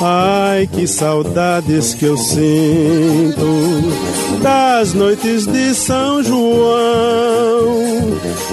Ai, 0.00 0.66
que 0.66 0.86
saudades 0.86 1.94
que 1.94 2.04
eu 2.04 2.18
sinto 2.18 3.46
das 4.42 4.92
noites 4.92 5.46
de 5.46 5.74
São 5.74 6.22
João, 6.22 7.80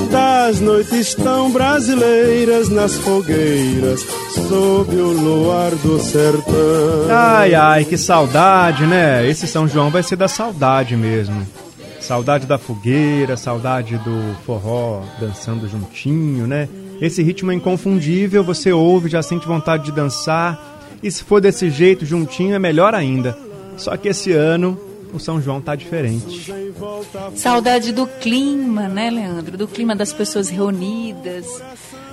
das 0.09 0.61
noites 0.61 1.13
tão 1.13 1.51
brasileiras 1.51 2.69
nas 2.69 2.95
fogueiras, 2.95 4.05
sob 4.47 4.95
o 4.95 5.11
luar 5.11 5.71
do 5.75 5.99
sertão. 5.99 7.07
Ai, 7.09 7.53
ai, 7.53 7.83
que 7.83 7.97
saudade, 7.97 8.85
né? 8.85 9.27
Esse 9.29 9.45
São 9.45 9.67
João 9.67 9.89
vai 9.89 10.01
ser 10.01 10.15
da 10.15 10.29
saudade 10.29 10.95
mesmo. 10.95 11.45
Saudade 11.99 12.47
da 12.47 12.57
fogueira, 12.57 13.35
saudade 13.35 13.97
do 13.97 14.35
forró 14.45 15.01
dançando 15.19 15.67
juntinho, 15.67 16.47
né? 16.47 16.69
Esse 17.01 17.21
ritmo 17.21 17.51
é 17.51 17.55
inconfundível, 17.55 18.43
você 18.43 18.71
ouve, 18.71 19.09
já 19.09 19.21
sente 19.21 19.45
vontade 19.45 19.85
de 19.85 19.91
dançar 19.91 20.72
e 21.03 21.11
se 21.11 21.23
for 21.23 21.41
desse 21.41 21.69
jeito, 21.69 22.05
juntinho, 22.05 22.55
é 22.55 22.59
melhor 22.59 22.95
ainda. 22.95 23.37
Só 23.77 23.95
que 23.97 24.07
esse 24.07 24.31
ano 24.31 24.79
o 25.13 25.19
São 25.19 25.41
João 25.41 25.61
tá 25.61 25.75
diferente. 25.75 26.51
Saudade 27.35 27.91
do 27.91 28.07
clima, 28.07 28.87
né, 28.87 29.11
Leandro? 29.11 29.57
Do 29.57 29.67
clima 29.67 29.95
das 29.95 30.11
pessoas 30.11 30.49
reunidas. 30.49 31.45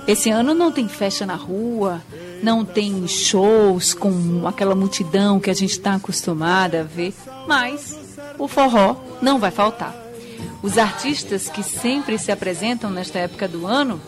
Esse 0.07 0.29
ano 0.29 0.53
não 0.53 0.71
tem 0.71 0.87
festa 0.87 1.25
na 1.25 1.35
rua, 1.35 2.01
não 2.43 2.65
tem 2.65 3.07
shows 3.07 3.93
com 3.93 4.47
aquela 4.47 4.75
multidão 4.75 5.39
que 5.39 5.49
a 5.49 5.53
gente 5.53 5.71
está 5.71 5.95
acostumada 5.95 6.81
a 6.81 6.83
ver, 6.83 7.13
mas 7.47 7.97
o 8.37 8.47
forró 8.47 8.95
não 9.21 9.39
vai 9.39 9.51
faltar. 9.51 9.95
Os 10.61 10.77
artistas 10.77 11.49
que 11.49 11.63
sempre 11.63 12.19
se 12.19 12.31
apresentam 12.31 12.91
nesta 12.91 13.19
época 13.19 13.47
do 13.47 13.65
ano 13.65 14.01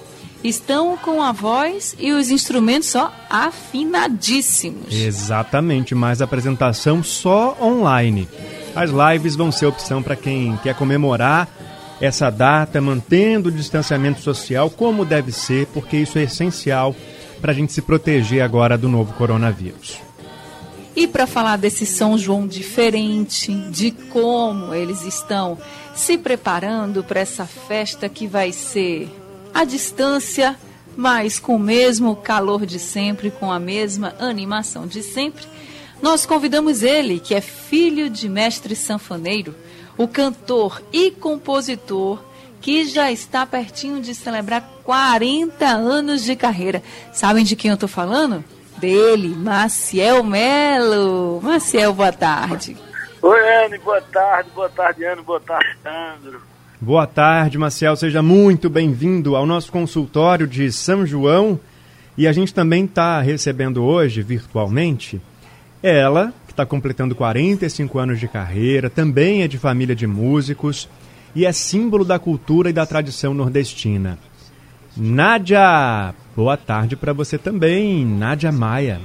estão 0.43 0.97
com 0.97 1.21
a 1.21 1.31
voz 1.31 1.95
e 1.97 2.11
os 2.11 2.29
instrumentos 2.29 2.89
só 2.89 3.13
afinadíssimos. 3.29 4.93
Exatamente, 4.93 5.95
mas 5.95 6.21
apresentação 6.21 7.01
só 7.01 7.57
online. 7.61 8.27
As 8.75 8.89
lives 8.89 9.35
vão 9.35 9.51
ser 9.51 9.67
opção 9.67 10.01
para 10.01 10.15
quem 10.15 10.57
quer 10.57 10.75
comemorar 10.75 11.47
essa 12.01 12.29
data, 12.29 12.81
mantendo 12.81 13.49
o 13.49 13.51
distanciamento 13.51 14.19
social 14.19 14.69
como 14.69 15.05
deve 15.05 15.31
ser, 15.31 15.67
porque 15.67 15.97
isso 15.97 16.17
é 16.17 16.23
essencial 16.23 16.95
para 17.39 17.51
a 17.51 17.55
gente 17.55 17.71
se 17.71 17.81
proteger 17.81 18.41
agora 18.41 18.77
do 18.77 18.89
novo 18.89 19.13
coronavírus. 19.13 19.99
E 20.95 21.07
para 21.07 21.25
falar 21.25 21.57
desse 21.57 21.85
São 21.85 22.17
João 22.17 22.45
diferente, 22.45 23.53
de 23.71 23.91
como 23.91 24.73
eles 24.73 25.03
estão 25.03 25.57
se 25.95 26.17
preparando 26.17 27.03
para 27.03 27.19
essa 27.19 27.45
festa 27.45 28.07
que 28.07 28.27
vai 28.27 28.51
ser 28.51 29.09
à 29.53 29.63
distância, 29.63 30.57
mas 30.95 31.39
com 31.39 31.55
o 31.55 31.59
mesmo 31.59 32.15
calor 32.15 32.65
de 32.65 32.79
sempre, 32.79 33.31
com 33.31 33.51
a 33.51 33.59
mesma 33.59 34.15
animação 34.19 34.87
de 34.87 35.01
sempre, 35.01 35.45
nós 36.01 36.25
convidamos 36.25 36.83
ele, 36.83 37.19
que 37.19 37.33
é 37.33 37.41
filho 37.41 38.09
de 38.09 38.27
mestre 38.27 38.75
sanfoneiro, 38.75 39.55
o 39.97 40.07
cantor 40.07 40.81
e 40.91 41.11
compositor, 41.11 42.21
que 42.59 42.85
já 42.85 43.11
está 43.11 43.45
pertinho 43.45 44.01
de 44.01 44.15
celebrar 44.15 44.61
40 44.83 45.65
anos 45.65 46.23
de 46.23 46.35
carreira. 46.35 46.81
Sabem 47.11 47.43
de 47.43 47.55
quem 47.55 47.69
eu 47.69 47.75
estou 47.75 47.89
falando? 47.89 48.43
Dele, 48.77 49.29
Maciel 49.29 50.23
Melo. 50.23 51.39
Maciel, 51.41 51.93
boa 51.93 52.11
tarde. 52.11 52.75
Oi, 53.21 53.65
Anne, 53.65 53.77
boa 53.77 54.01
tarde, 54.01 54.49
boa 54.53 54.69
tarde, 54.69 55.05
Ana, 55.05 55.21
boa 55.21 55.39
tarde, 55.39 55.77
Sandro. 55.81 56.41
Boa 56.83 57.07
tarde, 57.07 57.57
Marcel. 57.57 57.95
Seja 57.95 58.21
muito 58.21 58.69
bem-vindo 58.69 59.37
ao 59.37 59.45
nosso 59.45 59.71
consultório 59.71 60.45
de 60.45 60.69
São 60.69 61.05
João. 61.05 61.57
E 62.17 62.27
a 62.27 62.33
gente 62.33 62.53
também 62.53 62.83
está 62.83 63.21
recebendo 63.21 63.81
hoje, 63.81 64.21
virtualmente, 64.21 65.21
ela, 65.81 66.33
que 66.45 66.51
está 66.51 66.65
completando 66.65 67.15
45 67.15 67.97
anos 67.97 68.19
de 68.19 68.27
carreira, 68.27 68.89
também 68.89 69.43
é 69.43 69.47
de 69.47 69.57
família 69.57 69.95
de 69.95 70.05
músicos 70.05 70.89
e 71.33 71.45
é 71.45 71.53
símbolo 71.53 72.03
da 72.03 72.19
cultura 72.19 72.69
e 72.69 72.73
da 72.73 72.85
tradição 72.85 73.33
nordestina. 73.33 74.19
Nádia, 74.97 76.13
boa 76.35 76.57
tarde 76.57 76.97
para 76.97 77.13
você 77.13 77.37
também, 77.37 78.05
Nádia 78.05 78.51
Maia. 78.51 78.99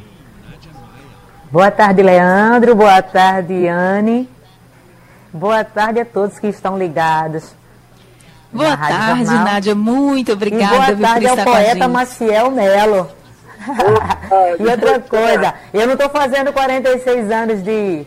Boa 1.49 1.71
tarde, 1.71 2.03
Leandro. 2.03 2.75
Boa 2.75 3.01
tarde, 3.03 3.69
Anne. 3.69 4.29
Boa 5.33 5.63
tarde 5.63 6.01
a 6.01 6.05
todos 6.05 6.41
que 6.41 6.49
estão 6.49 6.77
ligados 6.77 7.57
Boa 8.53 8.77
tarde, 8.77 9.25
Jornal. 9.25 9.45
Nádia. 9.45 9.75
Muito 9.75 10.33
obrigada 10.33 10.93
e 10.93 10.97
boa 10.97 11.09
tarde 11.09 11.27
ao 11.27 11.37
poeta 11.37 11.89
Maciel 11.89 12.51
Melo. 12.51 13.09
e 14.59 14.63
outra 14.63 15.01
coisa, 15.01 15.55
eu 15.75 15.87
não 15.87 15.95
estou 15.95 16.09
fazendo 16.09 16.53
46 16.53 17.31
anos 17.31 17.63
de, 17.63 18.07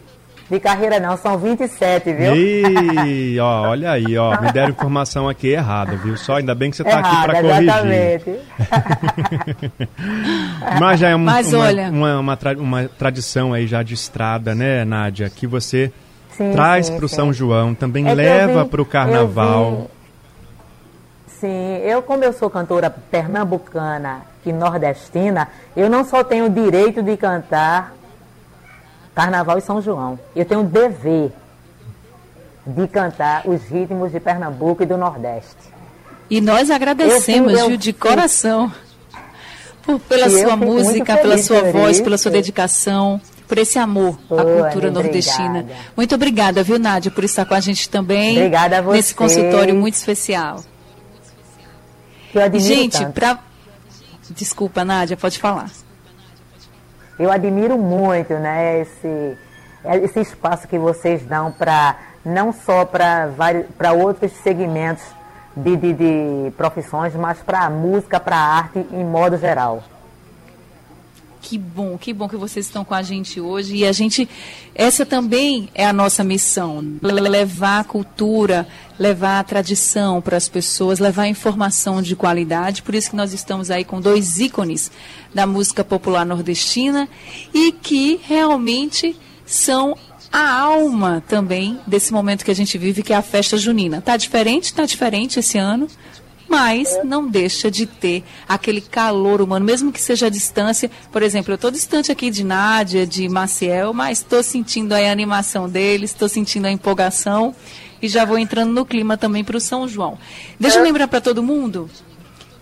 de 0.49 0.59
carreira, 0.59 0.99
não, 0.99 1.15
são 1.17 1.37
27, 1.37 2.13
viu? 2.13 2.35
E, 2.35 3.39
ó, 3.39 3.69
olha 3.69 3.91
aí, 3.91 4.17
ó, 4.17 4.41
me 4.41 4.51
deram 4.51 4.69
informação 4.69 5.29
aqui 5.29 5.49
errada, 5.49 5.95
viu? 5.97 6.17
Só 6.17 6.37
ainda 6.37 6.55
bem 6.55 6.71
que 6.71 6.77
você 6.77 6.83
está 6.83 6.99
aqui 6.99 7.23
para 7.23 7.41
corrigir. 7.41 7.63
Exatamente. 7.63 8.39
Mas 10.79 10.99
já 10.99 11.09
é 11.09 11.15
um, 11.15 11.19
Mas, 11.19 11.53
uma, 11.53 11.65
olha... 11.65 11.89
uma, 11.89 12.19
uma, 12.19 12.37
tra 12.37 12.53
uma, 12.53 12.87
tradição 12.87 13.53
aí 13.53 13.67
já 13.67 13.83
de 13.83 13.93
estrada, 13.93 14.55
né, 14.55 14.83
Nádia? 14.83 15.29
Que 15.29 15.45
você 15.45 15.91
sim, 16.31 16.51
traz 16.51 16.89
para 16.89 17.05
o 17.05 17.09
São 17.09 17.31
João, 17.31 17.75
também 17.75 18.07
é 18.07 18.13
leva 18.13 18.65
para 18.65 18.81
o 18.81 18.85
carnaval. 18.85 19.91
Sim, 21.41 21.77
eu 21.83 22.03
como 22.03 22.23
eu 22.23 22.31
sou 22.31 22.51
cantora 22.51 22.87
pernambucana 22.91 24.21
e 24.45 24.53
nordestina, 24.53 25.47
eu 25.75 25.89
não 25.89 26.05
só 26.05 26.23
tenho 26.23 26.45
o 26.45 26.49
direito 26.51 27.01
de 27.01 27.17
cantar 27.17 27.95
Carnaval 29.15 29.57
e 29.57 29.61
São 29.61 29.81
João, 29.81 30.19
eu 30.35 30.45
tenho 30.45 30.61
o 30.61 30.63
dever 30.63 31.31
de 32.63 32.87
cantar 32.87 33.47
os 33.47 33.63
ritmos 33.63 34.11
de 34.11 34.19
Pernambuco 34.19 34.83
e 34.83 34.85
do 34.85 34.95
Nordeste. 34.97 35.57
E 36.29 36.39
nós 36.39 36.69
agradecemos, 36.69 37.59
Gil, 37.59 37.75
de 37.75 37.91
coração, 37.91 38.71
por, 39.81 39.99
pela 39.99 40.29
sua 40.29 40.55
música, 40.55 41.17
pela 41.17 41.39
sua 41.39 41.71
voz, 41.71 41.95
isso. 41.95 42.03
pela 42.03 42.19
sua 42.19 42.29
dedicação, 42.29 43.19
por 43.47 43.57
esse 43.57 43.79
amor 43.79 44.15
à 44.29 44.43
cultura 44.43 44.91
nordestina. 44.91 45.65
Muito 45.97 46.13
obrigada, 46.13 46.61
viu, 46.61 46.77
Nádia, 46.77 47.09
por 47.09 47.23
estar 47.23 47.45
com 47.45 47.55
a 47.55 47.59
gente 47.59 47.89
também 47.89 48.37
obrigada 48.37 48.77
a 48.77 48.81
você. 48.81 48.97
nesse 48.97 49.15
consultório 49.15 49.73
muito 49.73 49.95
especial 49.95 50.63
que 52.31 52.37
eu 52.37 52.43
admiro 52.43 52.65
Gente, 52.65 52.97
tanto. 52.97 53.13
pra... 53.13 53.39
Desculpa, 54.29 54.85
Nádia, 54.85 55.17
pode 55.17 55.37
falar. 55.37 55.69
Eu 57.19 57.31
admiro 57.31 57.77
muito, 57.77 58.33
né, 58.33 58.81
esse, 58.81 59.37
esse 60.03 60.19
espaço 60.21 60.67
que 60.67 60.79
vocês 60.79 61.23
dão 61.23 61.51
para 61.51 61.97
não 62.23 62.53
só 62.53 62.85
para 62.85 63.93
outros 63.93 64.31
segmentos 64.43 65.03
de, 65.55 65.75
de, 65.75 65.93
de 65.93 66.51
profissões, 66.51 67.13
mas 67.15 67.39
para 67.39 67.65
a 67.65 67.69
música, 67.69 68.19
para 68.19 68.37
a 68.37 68.57
arte 68.57 68.79
em 68.91 69.03
modo 69.03 69.37
geral. 69.37 69.83
Que 71.41 71.57
bom, 71.57 71.97
que 71.97 72.13
bom 72.13 72.29
que 72.29 72.37
vocês 72.37 72.67
estão 72.67 72.85
com 72.85 72.93
a 72.93 73.01
gente 73.01 73.41
hoje. 73.41 73.77
E 73.77 73.85
a 73.85 73.91
gente, 73.91 74.29
essa 74.75 75.05
também 75.05 75.69
é 75.73 75.83
a 75.85 75.91
nossa 75.91 76.23
missão: 76.23 76.83
levar 77.01 77.79
a 77.79 77.83
cultura, 77.83 78.67
levar 78.99 79.39
a 79.39 79.43
tradição 79.43 80.21
para 80.21 80.37
as 80.37 80.47
pessoas, 80.47 80.99
levar 80.99 81.27
informação 81.27 81.99
de 81.99 82.15
qualidade. 82.15 82.83
Por 82.83 82.93
isso 82.93 83.09
que 83.09 83.15
nós 83.15 83.33
estamos 83.33 83.71
aí 83.71 83.83
com 83.83 83.99
dois 83.99 84.39
ícones 84.39 84.91
da 85.33 85.47
música 85.47 85.83
popular 85.83 86.25
nordestina 86.25 87.09
e 87.51 87.71
que 87.71 88.19
realmente 88.23 89.15
são 89.43 89.97
a 90.31 90.59
alma 90.59 91.23
também 91.27 91.79
desse 91.85 92.13
momento 92.13 92.45
que 92.45 92.51
a 92.51 92.55
gente 92.55 92.77
vive, 92.77 93.03
que 93.03 93.13
é 93.13 93.15
a 93.15 93.21
festa 93.21 93.57
junina. 93.57 93.99
Tá 93.99 94.15
diferente? 94.15 94.73
Tá 94.73 94.85
diferente 94.85 95.39
esse 95.39 95.57
ano, 95.57 95.87
mas 96.51 96.99
não 97.05 97.29
deixa 97.29 97.71
de 97.71 97.85
ter 97.85 98.25
aquele 98.45 98.81
calor 98.81 99.41
humano, 99.41 99.65
mesmo 99.65 99.89
que 99.89 100.01
seja 100.01 100.25
a 100.25 100.29
distância. 100.29 100.91
Por 101.09 101.23
exemplo, 101.23 101.53
eu 101.53 101.55
estou 101.55 101.71
distante 101.71 102.11
aqui 102.11 102.29
de 102.29 102.43
Nádia, 102.43 103.07
de 103.07 103.29
Maciel, 103.29 103.93
mas 103.93 104.17
estou 104.17 104.43
sentindo 104.43 104.91
a 104.91 104.97
animação 105.09 105.69
deles, 105.69 106.11
estou 106.11 106.27
sentindo 106.27 106.65
a 106.67 106.71
empolgação 106.71 107.55
e 108.01 108.09
já 108.09 108.25
vou 108.25 108.37
entrando 108.37 108.73
no 108.73 108.85
clima 108.85 109.15
também 109.15 109.45
para 109.45 109.55
o 109.55 109.61
São 109.61 109.87
João. 109.87 110.17
Deixa 110.59 110.79
eu 110.79 110.83
lembrar 110.83 111.07
para 111.07 111.21
todo 111.21 111.41
mundo 111.41 111.89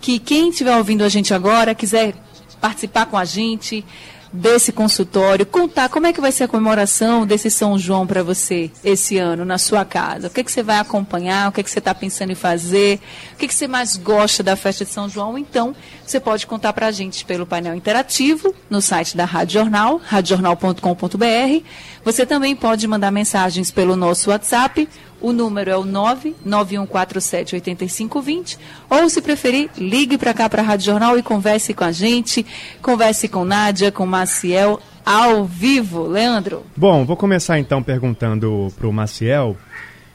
que 0.00 0.20
quem 0.20 0.50
estiver 0.50 0.76
ouvindo 0.76 1.02
a 1.02 1.08
gente 1.08 1.34
agora, 1.34 1.74
quiser 1.74 2.14
participar 2.60 3.06
com 3.06 3.18
a 3.18 3.24
gente, 3.24 3.84
desse 4.32 4.72
consultório, 4.72 5.44
contar 5.44 5.88
como 5.88 6.06
é 6.06 6.12
que 6.12 6.20
vai 6.20 6.30
ser 6.30 6.44
a 6.44 6.48
comemoração 6.48 7.26
desse 7.26 7.50
São 7.50 7.78
João 7.78 8.06
para 8.06 8.22
você 8.22 8.70
esse 8.84 9.18
ano 9.18 9.44
na 9.44 9.58
sua 9.58 9.84
casa. 9.84 10.28
O 10.28 10.30
que, 10.30 10.40
é 10.40 10.44
que 10.44 10.52
você 10.52 10.62
vai 10.62 10.78
acompanhar, 10.78 11.48
o 11.48 11.52
que, 11.52 11.60
é 11.60 11.64
que 11.64 11.70
você 11.70 11.80
está 11.80 11.94
pensando 11.94 12.30
em 12.30 12.36
fazer, 12.36 13.00
o 13.34 13.36
que, 13.36 13.44
é 13.46 13.48
que 13.48 13.54
você 13.54 13.66
mais 13.66 13.96
gosta 13.96 14.42
da 14.42 14.54
festa 14.54 14.84
de 14.84 14.90
São 14.90 15.08
João. 15.08 15.36
Então, 15.36 15.74
você 16.06 16.20
pode 16.20 16.46
contar 16.46 16.72
para 16.72 16.86
a 16.86 16.92
gente 16.92 17.24
pelo 17.24 17.46
painel 17.46 17.74
interativo 17.74 18.54
no 18.68 18.80
site 18.80 19.16
da 19.16 19.24
Rádio 19.24 19.60
Jornal, 19.60 20.00
radiojornal.com.br. 20.04 21.64
Você 22.04 22.24
também 22.24 22.54
pode 22.54 22.86
mandar 22.86 23.10
mensagens 23.10 23.70
pelo 23.70 23.96
nosso 23.96 24.30
WhatsApp, 24.30 24.88
o 25.20 25.32
número 25.32 25.70
é 25.70 25.76
o 25.76 25.84
991478520. 25.84 28.58
Ou, 28.88 29.08
se 29.08 29.20
preferir, 29.20 29.70
ligue 29.76 30.18
para 30.18 30.34
cá 30.34 30.48
para 30.48 30.62
a 30.62 30.64
Rádio 30.64 30.86
Jornal 30.86 31.18
e 31.18 31.22
converse 31.22 31.74
com 31.74 31.84
a 31.84 31.92
gente. 31.92 32.44
Converse 32.82 33.28
com 33.28 33.44
Nádia, 33.44 33.92
com 33.92 34.06
Maciel, 34.06 34.80
ao 35.04 35.44
vivo. 35.44 36.06
Leandro? 36.06 36.64
Bom, 36.76 37.04
vou 37.04 37.16
começar 37.16 37.58
então 37.58 37.82
perguntando 37.82 38.72
para 38.76 38.88
o 38.88 38.92
Maciel 38.92 39.56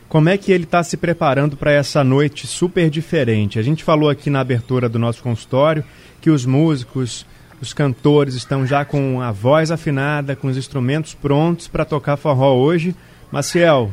como 0.08 0.30
é 0.30 0.38
que 0.38 0.52
ele 0.52 0.64
está 0.64 0.84
se 0.84 0.98
preparando 0.98 1.58
para 1.58 1.72
essa 1.72 2.04
noite 2.04 2.48
super 2.48 2.90
diferente. 2.90 3.60
A 3.60 3.62
gente 3.62 3.84
falou 3.84 4.10
aqui 4.10 4.30
na 4.30 4.40
abertura 4.40 4.88
do 4.88 5.00
nosso 5.00 5.22
consultório 5.22 5.84
que 6.22 6.30
os 6.30 6.46
músicos, 6.46 7.26
os 7.62 7.74
cantores 7.74 8.36
estão 8.36 8.66
já 8.66 8.86
com 8.86 9.22
a 9.22 9.32
voz 9.32 9.72
afinada, 9.72 10.36
com 10.36 10.48
os 10.48 10.58
instrumentos 10.58 11.14
prontos 11.14 11.68
para 11.68 11.86
tocar 11.86 12.18
forró 12.18 12.56
hoje. 12.56 12.96
Maciel, 13.32 13.92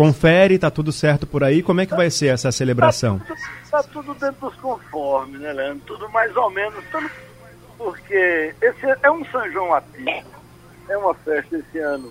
confere, 0.00 0.58
tá 0.58 0.70
tudo 0.70 0.92
certo 0.92 1.26
por 1.26 1.44
aí. 1.44 1.62
Como 1.62 1.82
é 1.82 1.84
que 1.84 1.94
vai 1.94 2.10
ser 2.10 2.28
essa 2.28 2.50
celebração? 2.50 3.18
Tá 3.18 3.26
tudo, 3.26 3.70
tá 3.70 3.82
tudo 3.82 4.14
dentro 4.14 4.48
dos 4.48 4.56
conformes, 4.56 5.38
né, 5.38 5.52
Leandro? 5.52 5.82
Tudo 5.84 6.08
mais 6.08 6.34
ou 6.34 6.48
menos, 6.48 6.82
tudo, 6.90 7.10
porque 7.76 8.54
esse 8.62 8.96
é 9.02 9.10
um 9.10 9.22
São 9.26 9.52
João 9.52 9.74
ativo, 9.74 10.24
é 10.88 10.96
uma 10.96 11.12
festa 11.16 11.58
esse 11.58 11.78
ano. 11.78 12.10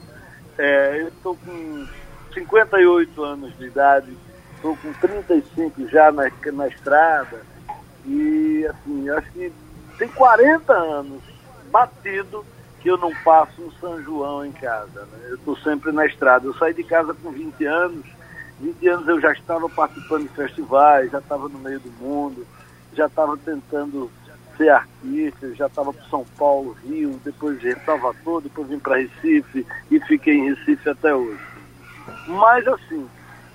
É, 0.56 1.02
eu 1.02 1.08
estou 1.08 1.36
com 1.36 1.88
58 2.32 3.24
anos 3.24 3.58
de 3.58 3.66
idade, 3.66 4.16
estou 4.54 4.78
com 4.78 4.94
35 4.94 5.88
já 5.88 6.12
na, 6.12 6.32
na 6.54 6.68
estrada, 6.68 7.42
e 8.06 8.68
assim, 8.70 9.10
acho 9.10 9.32
que 9.32 9.52
tem 9.98 10.08
40 10.10 10.72
anos 10.72 11.24
batido 11.72 12.46
que 12.80 12.90
eu 12.90 12.98
não 12.98 13.14
passo 13.24 13.62
um 13.62 13.72
São 13.74 14.02
João 14.02 14.46
em 14.46 14.52
casa. 14.52 15.02
Né? 15.02 15.28
Eu 15.30 15.36
estou 15.36 15.58
sempre 15.58 15.92
na 15.92 16.06
estrada. 16.06 16.46
Eu 16.46 16.54
saí 16.56 16.74
de 16.74 16.84
casa 16.84 17.14
com 17.14 17.32
20 17.32 17.66
anos. 17.66 18.06
20 18.60 18.88
anos 18.88 19.08
eu 19.08 19.22
já 19.22 19.32
estava 19.32 19.70
participando 19.70 20.24
de 20.24 20.36
festivais, 20.36 21.12
já 21.12 21.20
estava 21.20 21.48
no 21.48 21.60
meio 21.60 21.80
do 21.80 21.92
mundo, 21.92 22.46
já 22.94 23.06
estava 23.06 23.38
tentando 23.38 24.12
ser 24.58 24.70
artista, 24.70 25.56
já 25.56 25.68
estava 25.68 25.94
para 25.94 26.06
São 26.10 26.26
Paulo, 26.38 26.76
Rio, 26.84 27.20
depois 27.24 27.60
de 27.62 27.74
Salvador, 27.86 28.42
depois 28.42 28.68
vim 28.68 28.78
para 28.78 28.98
Recife 28.98 29.66
e 29.90 30.00
fiquei 30.02 30.36
em 30.36 30.50
Recife 30.50 30.90
até 30.90 31.16
hoje. 31.16 31.40
Mas 32.28 32.68
assim, 32.68 33.10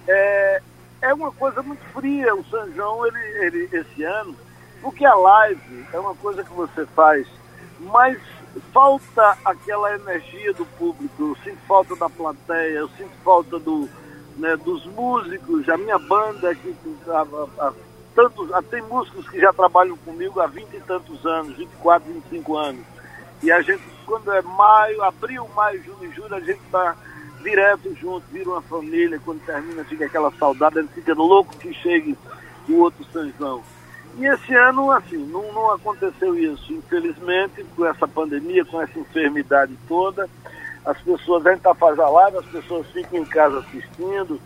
é, 0.09 0.63
é 1.03 1.13
uma 1.13 1.31
coisa 1.31 1.63
muito 1.63 1.85
fria 1.93 2.35
o 2.35 2.45
São 2.47 2.73
João 2.73 3.07
ele, 3.07 3.19
ele, 3.45 3.69
esse 3.71 4.03
ano, 4.03 4.35
porque 4.81 5.05
a 5.05 5.15
live 5.15 5.87
é 5.93 5.99
uma 5.99 6.15
coisa 6.15 6.43
que 6.43 6.53
você 6.55 6.87
faz 6.87 7.27
mais 7.81 8.19
falta 8.73 9.37
aquela 9.45 9.95
energia 9.95 10.53
do 10.53 10.65
público, 10.65 11.15
eu 11.21 11.37
sinto 11.43 11.59
falta 11.67 11.97
da 11.97 12.09
plateia, 12.09 12.79
eu 12.79 12.89
sinto 12.91 13.13
falta 13.25 13.59
do, 13.59 13.89
né, 14.37 14.57
dos 14.57 14.85
músicos, 14.87 15.69
a 15.69 15.77
minha 15.77 15.99
banda 15.99 16.55
que 16.55 16.75
a, 17.09 17.67
a, 17.67 17.73
tantos, 18.15 18.49
tem 18.71 18.83
músicos 18.83 19.29
que 19.29 19.41
já 19.41 19.53
trabalham 19.53 19.97
comigo 19.99 20.41
há 20.41 20.47
20 20.47 20.75
e 20.75 20.81
tantos 20.81 21.25
anos, 21.27 21.57
24, 21.57 22.13
25 22.13 22.57
anos. 22.57 22.85
E 23.43 23.51
a 23.51 23.61
gente, 23.61 23.83
quando 24.07 24.33
é 24.33 24.41
maio, 24.43 25.03
abril, 25.03 25.49
maio, 25.55 25.83
junho 25.83 26.11
e 26.11 26.15
julho, 26.15 26.35
a 26.35 26.41
gente 26.41 26.61
está 26.65 26.97
direto 27.43 27.95
junto, 27.97 28.25
vira 28.33 28.49
uma 28.49 28.63
família, 28.63 29.21
quando 29.23 29.45
termina 29.45 29.85
fica 29.85 30.07
aquela 30.07 30.31
saudade, 30.33 30.81
gente 30.81 30.95
fica 30.95 31.13
louco 31.15 31.57
que 31.57 31.73
chegue 31.75 32.17
o 32.69 32.79
outro 32.79 33.05
São 33.13 33.31
João. 33.39 33.63
E 34.17 34.27
esse 34.27 34.55
ano, 34.55 34.91
assim, 34.93 35.17
não, 35.17 35.53
não 35.53 35.73
aconteceu 35.73 36.37
isso. 36.39 36.73
Infelizmente, 36.73 37.65
com 37.77 37.85
essa 37.85 38.07
pandemia, 38.07 38.65
com 38.65 38.81
essa 38.81 38.99
enfermidade 38.99 39.77
toda, 39.89 40.29
as 40.85 41.01
pessoas, 41.01 41.47
a 41.47 41.51
gente 41.51 41.67
está 41.67 41.91
live, 41.91 42.39
as 42.39 42.47
pessoas 42.47 42.87
ficam 42.89 43.21
em 43.21 43.25
casa 43.25 43.59
assistindo. 43.59 44.41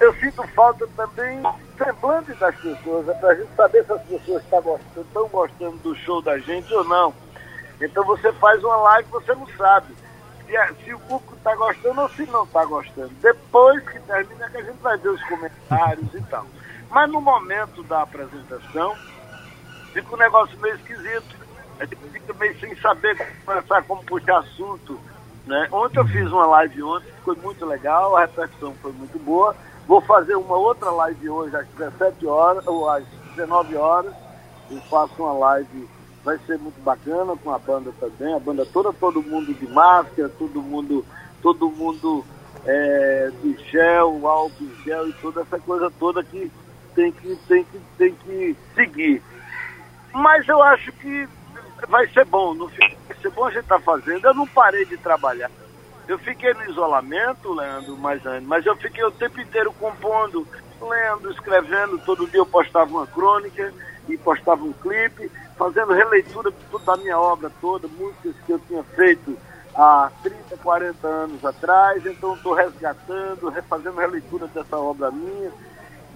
Eu 0.00 0.14
sinto 0.14 0.42
falta 0.48 0.86
também 0.96 1.42
semblante 1.76 2.32
das 2.34 2.54
pessoas, 2.56 3.08
é 3.08 3.14
para 3.14 3.30
a 3.30 3.34
gente 3.34 3.54
saber 3.54 3.84
se 3.84 3.92
as 3.92 4.02
pessoas 4.02 4.42
estão 4.42 4.62
gostando, 4.62 5.00
estão 5.06 5.28
gostando 5.28 5.76
do 5.78 5.94
show 5.96 6.22
da 6.22 6.38
gente 6.38 6.72
ou 6.74 6.84
não. 6.84 7.14
Então 7.80 8.04
você 8.04 8.32
faz 8.34 8.62
uma 8.62 8.76
live 8.76 9.08
você 9.10 9.34
não 9.34 9.46
sabe 9.56 9.94
se, 10.46 10.84
se 10.84 10.94
o 10.94 10.98
público 11.00 11.34
está 11.36 11.54
gostando 11.56 12.00
ou 12.00 12.08
se 12.10 12.26
não 12.26 12.44
está 12.44 12.64
gostando. 12.64 13.10
Depois 13.20 13.82
que 13.88 13.98
termina 14.00 14.48
que 14.50 14.56
a 14.56 14.62
gente 14.62 14.78
vai 14.78 14.96
ver 14.98 15.08
os 15.08 15.22
comentários 15.24 16.14
e 16.14 16.20
tal. 16.22 16.46
Mas 16.92 17.10
no 17.10 17.22
momento 17.22 17.82
da 17.84 18.02
apresentação, 18.02 18.94
fica 19.94 20.14
um 20.14 20.18
negócio 20.18 20.58
meio 20.60 20.74
esquisito. 20.74 21.36
A 21.80 21.86
gente 21.86 21.96
fica 21.96 22.34
meio 22.34 22.60
sem 22.60 22.76
saber 22.76 23.16
começar 23.46 23.82
como 23.84 24.04
puxar 24.04 24.40
assunto. 24.40 25.00
Né? 25.46 25.68
Ontem 25.72 25.98
eu 25.98 26.06
fiz 26.06 26.30
uma 26.30 26.46
live 26.46 26.82
ontem, 26.82 27.10
foi 27.24 27.34
muito 27.36 27.64
legal, 27.64 28.14
a 28.14 28.20
repercussão 28.20 28.74
foi 28.82 28.92
muito 28.92 29.18
boa. 29.18 29.56
Vou 29.88 30.02
fazer 30.02 30.36
uma 30.36 30.54
outra 30.54 30.90
live 30.90 31.30
hoje 31.30 31.56
às 31.56 31.66
17 31.68 32.26
horas, 32.26 32.66
ou 32.66 32.88
às 32.88 33.04
19 33.36 33.74
horas. 33.74 34.12
Eu 34.70 34.78
faço 34.82 35.14
uma 35.18 35.32
live, 35.32 35.88
vai 36.22 36.38
ser 36.46 36.58
muito 36.58 36.80
bacana 36.82 37.34
com 37.42 37.54
a 37.54 37.58
banda 37.58 37.90
também, 37.98 38.34
a 38.34 38.38
banda 38.38 38.66
toda, 38.66 38.92
todo 38.92 39.22
mundo 39.22 39.52
de 39.54 39.66
máscara, 39.66 40.28
todo 40.28 40.60
mundo, 40.60 41.04
todo 41.40 41.70
mundo 41.70 42.22
é, 42.66 43.30
de 43.42 43.56
gel, 43.70 44.28
álcool 44.28 44.68
gel 44.84 45.08
e 45.08 45.12
toda 45.14 45.40
essa 45.40 45.58
coisa 45.58 45.90
toda 45.98 46.22
que 46.22 46.52
tem 46.94 47.12
que, 47.12 47.36
tem 47.48 47.64
que, 47.64 47.80
tem 47.98 48.14
que 48.14 48.56
seguir. 48.74 49.22
Mas 50.12 50.46
eu 50.48 50.62
acho 50.62 50.92
que 50.92 51.28
vai 51.88 52.06
ser 52.08 52.24
bom, 52.26 52.54
no 52.54 52.68
fim, 52.68 52.96
vai 53.08 53.16
ser 53.18 53.30
bom 53.30 53.46
a 53.46 53.50
gente 53.50 53.62
estar 53.62 53.78
tá 53.78 53.84
fazendo. 53.84 54.24
Eu 54.26 54.34
não 54.34 54.46
parei 54.46 54.84
de 54.84 54.96
trabalhar. 54.96 55.50
Eu 56.06 56.18
fiquei 56.18 56.52
no 56.54 56.64
isolamento, 56.64 57.52
Leandro, 57.52 57.96
mais 57.96 58.24
antes, 58.26 58.46
mas 58.46 58.66
eu 58.66 58.76
fiquei 58.76 59.04
o 59.04 59.10
tempo 59.10 59.40
inteiro 59.40 59.72
compondo, 59.74 60.46
lendo, 60.80 61.30
escrevendo. 61.30 61.98
Todo 61.98 62.26
dia 62.26 62.40
eu 62.40 62.46
postava 62.46 62.90
uma 62.90 63.06
crônica 63.06 63.72
e 64.08 64.18
postava 64.18 64.62
um 64.64 64.72
clipe, 64.72 65.30
fazendo 65.56 65.92
releitura 65.92 66.52
da 66.84 66.96
minha 66.96 67.18
obra 67.18 67.50
toda, 67.60 67.86
músicas 67.86 68.34
que 68.44 68.52
eu 68.52 68.58
tinha 68.66 68.82
feito 68.82 69.38
há 69.74 70.10
30, 70.22 70.56
40 70.56 71.06
anos 71.06 71.44
atrás. 71.44 72.04
Então 72.04 72.34
estou 72.34 72.52
resgatando, 72.52 73.48
refazendo 73.48 74.00
releitura 74.00 74.48
dessa 74.48 74.76
obra 74.76 75.10
minha 75.10 75.52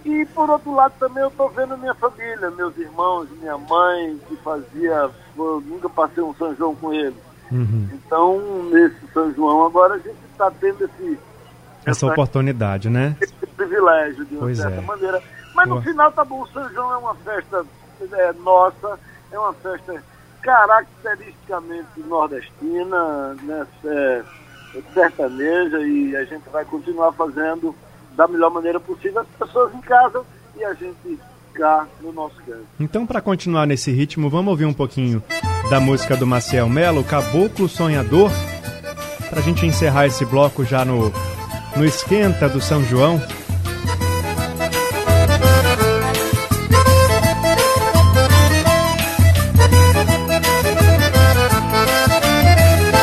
e 0.06 0.24
por 0.26 0.48
outro 0.48 0.72
lado 0.72 0.94
também 1.00 1.22
eu 1.22 1.28
estou 1.28 1.48
vendo 1.50 1.76
minha 1.76 1.94
família, 1.94 2.48
meus 2.52 2.76
irmãos, 2.78 3.28
minha 3.40 3.58
mãe, 3.58 4.16
que 4.28 4.36
fazia. 4.36 5.10
Eu 5.36 5.60
nunca 5.66 5.88
passei 5.88 6.22
um 6.22 6.32
São 6.34 6.54
João 6.54 6.76
com 6.76 6.94
eles. 6.94 7.18
Uhum. 7.50 7.88
Então, 7.92 8.62
nesse 8.70 9.06
São 9.12 9.32
João, 9.34 9.66
agora 9.66 9.94
a 9.94 9.98
gente 9.98 10.16
está 10.30 10.48
tendo 10.50 10.84
esse, 10.84 11.18
essa, 11.80 11.90
essa, 11.90 12.06
oportunidade, 12.06 12.88
né? 12.88 13.16
Esse 13.20 13.34
privilégio, 13.34 14.24
de 14.24 14.34
uma 14.34 14.42
pois 14.42 14.58
certa 14.58 14.78
é. 14.78 14.80
maneira. 14.80 15.22
Mas 15.54 15.68
no 15.68 15.82
final 15.82 16.12
tá 16.12 16.24
bom, 16.24 16.42
o 16.42 16.48
São 16.48 16.68
João 16.72 16.92
é 16.92 16.96
uma 16.98 17.14
festa 17.16 17.66
é, 18.12 18.32
nossa, 18.34 18.98
é 19.32 19.38
uma 19.38 19.54
festa 19.54 20.02
caracteristicamente 20.42 21.98
nordestina, 22.06 23.34
né, 23.42 23.66
é, 23.84 24.22
sertaneja, 24.94 25.80
e 25.80 26.14
a 26.14 26.24
gente 26.24 26.48
vai 26.50 26.64
continuar 26.64 27.10
fazendo 27.12 27.74
da 28.16 28.26
melhor 28.26 28.50
maneira 28.50 28.80
possível, 28.80 29.20
as 29.20 29.26
pessoas 29.38 29.74
em 29.74 29.80
casa 29.80 30.24
e 30.56 30.64
a 30.64 30.72
gente 30.74 31.18
cá 31.54 31.86
no 32.00 32.12
nosso 32.12 32.36
canto. 32.36 32.66
Então, 32.80 33.06
para 33.06 33.20
continuar 33.20 33.66
nesse 33.66 33.90
ritmo, 33.90 34.28
vamos 34.28 34.50
ouvir 34.50 34.64
um 34.64 34.72
pouquinho 34.72 35.22
da 35.70 35.80
música 35.80 36.16
do 36.16 36.26
Maciel 36.26 36.68
Melo, 36.68 37.04
Caboclo 37.04 37.68
Sonhador, 37.68 38.30
para 39.28 39.40
a 39.40 39.42
gente 39.42 39.66
encerrar 39.66 40.06
esse 40.06 40.24
bloco 40.24 40.64
já 40.64 40.84
no, 40.84 41.12
no 41.76 41.84
esquenta 41.84 42.48
do 42.48 42.60
São 42.60 42.82
João. 42.84 43.20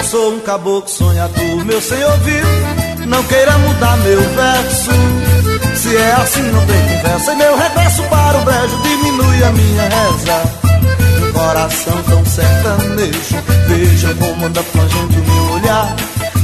Sou 0.10 0.36
um 0.36 0.39
caboclo 0.41 0.88
sonhador, 0.88 1.65
meu 1.65 1.82
senhor 1.82 2.15
viu 2.20 2.83
não 3.05 3.24
queira 3.24 3.57
mudar 3.60 3.98
meu 3.98 4.22
verso. 4.22 4.91
Se 5.75 5.95
é 5.95 6.12
assim, 6.13 6.41
não 6.43 6.65
tem 6.65 6.81
conversa. 6.98 7.33
E 7.33 7.36
meu 7.36 7.57
regresso 7.57 8.03
para 8.03 8.38
o 8.38 8.41
brejo 8.43 8.81
diminui 8.83 9.43
a 9.43 9.51
minha 9.51 9.83
reza. 9.83 10.43
Um 11.22 11.31
coração 11.31 12.03
tão 12.03 12.25
sertanejo. 12.25 13.36
Vejam 13.67 14.15
como 14.15 14.45
anda 14.45 14.63
plangendo 14.63 15.24
meu 15.27 15.53
olhar. 15.53 15.95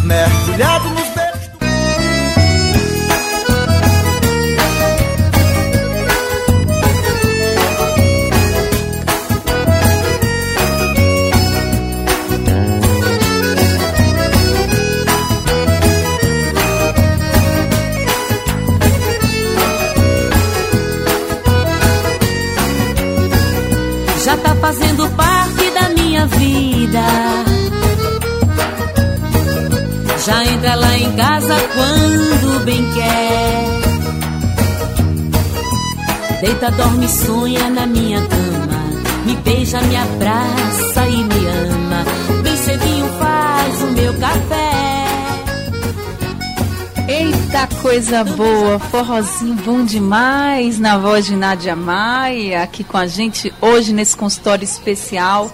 Mergulhado 0.04 0.90
nos 0.90 1.09
Deita, 36.42 36.72
dorme, 36.72 37.08
sonha 37.10 37.70
na 37.70 37.86
minha 37.86 38.22
cama. 38.22 38.80
Me 39.26 39.36
beija, 39.36 39.82
me 39.82 39.96
abraça 39.98 41.06
e 41.06 41.18
me 41.18 41.46
ama. 41.48 42.06
Bem 42.42 42.56
cedinho 42.56 43.10
faz 43.20 43.82
o 43.82 43.88
meu 43.88 44.14
café. 44.14 44.70
Eita 47.10 47.68
coisa 47.82 48.24
boa, 48.24 48.80
forrozinho 48.80 49.56
bom 49.56 49.84
demais 49.84 50.80
na 50.80 50.98
voz 50.98 51.26
de 51.26 51.36
Nádia 51.36 51.76
Maia, 51.76 52.64
aqui 52.64 52.86
com 52.86 52.98
a 52.98 53.06
gente 53.06 53.54
hoje 53.60 53.92
nesse 53.92 54.16
consultório 54.16 54.64
especial 54.64 55.52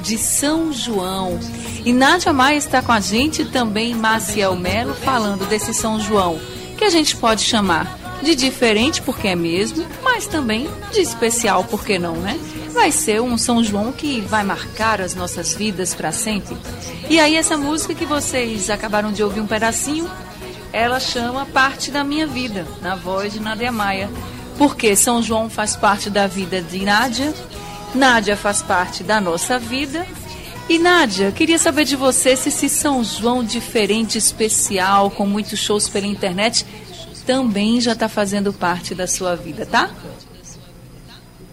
de 0.00 0.16
São 0.16 0.72
João. 0.72 1.38
E 1.84 1.92
Nádia 1.92 2.32
Maia 2.32 2.56
está 2.56 2.80
com 2.80 2.92
a 2.92 3.00
gente 3.00 3.44
também 3.44 3.94
Maciel 3.94 4.56
Melo 4.56 4.94
falando 4.94 5.46
desse 5.46 5.74
São 5.74 6.00
João, 6.00 6.38
que 6.78 6.84
a 6.84 6.90
gente 6.90 7.14
pode 7.16 7.42
chamar 7.42 8.03
de 8.24 8.34
diferente 8.34 9.02
porque 9.02 9.28
é 9.28 9.36
mesmo, 9.36 9.86
mas 10.02 10.26
também 10.26 10.68
de 10.90 11.00
especial 11.00 11.62
porque 11.64 11.98
não, 11.98 12.16
né? 12.16 12.40
Vai 12.72 12.90
ser 12.90 13.20
um 13.20 13.36
São 13.38 13.62
João 13.62 13.92
que 13.92 14.20
vai 14.22 14.42
marcar 14.42 15.00
as 15.00 15.14
nossas 15.14 15.54
vidas 15.54 15.94
para 15.94 16.10
sempre. 16.10 16.56
E 17.08 17.20
aí 17.20 17.36
essa 17.36 17.56
música 17.56 17.94
que 17.94 18.06
vocês 18.06 18.70
acabaram 18.70 19.12
de 19.12 19.22
ouvir 19.22 19.40
um 19.40 19.46
pedacinho, 19.46 20.10
ela 20.72 20.98
chama 20.98 21.46
Parte 21.46 21.90
da 21.90 22.02
Minha 22.02 22.26
Vida, 22.26 22.66
na 22.80 22.96
voz 22.96 23.32
de 23.32 23.40
Nádia 23.40 23.70
Maia. 23.70 24.10
Porque 24.56 24.96
São 24.96 25.22
João 25.22 25.50
faz 25.50 25.76
parte 25.76 26.08
da 26.08 26.26
vida 26.26 26.62
de 26.62 26.82
Nádia, 26.84 27.32
Nádia 27.94 28.36
faz 28.36 28.62
parte 28.62 29.04
da 29.04 29.20
nossa 29.20 29.58
vida. 29.58 30.06
E 30.66 30.78
Nádia, 30.78 31.30
queria 31.30 31.58
saber 31.58 31.84
de 31.84 31.94
você 31.94 32.34
se 32.34 32.48
esse 32.48 32.70
São 32.70 33.04
João 33.04 33.44
diferente, 33.44 34.16
especial, 34.16 35.10
com 35.10 35.26
muitos 35.26 35.58
shows 35.58 35.88
pela 35.90 36.06
internet, 36.06 36.64
também 37.26 37.80
já 37.80 37.92
está 37.92 38.08
fazendo 38.08 38.52
parte 38.52 38.94
da 38.94 39.06
sua 39.06 39.34
vida, 39.34 39.66
tá? 39.66 39.90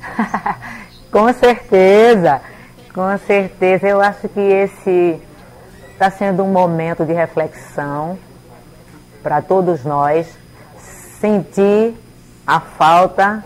com 1.11 1.31
certeza, 1.33 2.41
com 2.93 3.17
certeza. 3.25 3.87
Eu 3.87 4.01
acho 4.01 4.27
que 4.29 4.39
esse 4.39 5.19
está 5.93 6.09
sendo 6.09 6.43
um 6.43 6.51
momento 6.51 7.05
de 7.05 7.13
reflexão 7.13 8.17
para 9.21 9.41
todos 9.41 9.83
nós. 9.83 10.27
Sentir 11.19 11.93
a 12.45 12.59
falta 12.59 13.43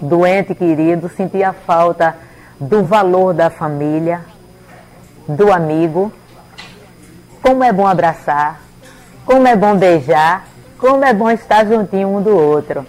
do 0.00 0.26
ente 0.26 0.54
querido, 0.54 1.08
sentir 1.10 1.44
a 1.44 1.52
falta 1.52 2.16
do 2.58 2.82
valor 2.82 3.34
da 3.34 3.50
família, 3.50 4.24
do 5.28 5.52
amigo. 5.52 6.12
Como 7.42 7.62
é 7.62 7.72
bom 7.72 7.86
abraçar, 7.86 8.60
como 9.24 9.46
é 9.46 9.54
bom 9.54 9.76
beijar, 9.76 10.46
como 10.78 11.04
é 11.04 11.12
bom 11.12 11.30
estar 11.30 11.66
juntinho 11.66 12.08
um 12.08 12.22
do 12.22 12.34
outro. 12.36 12.86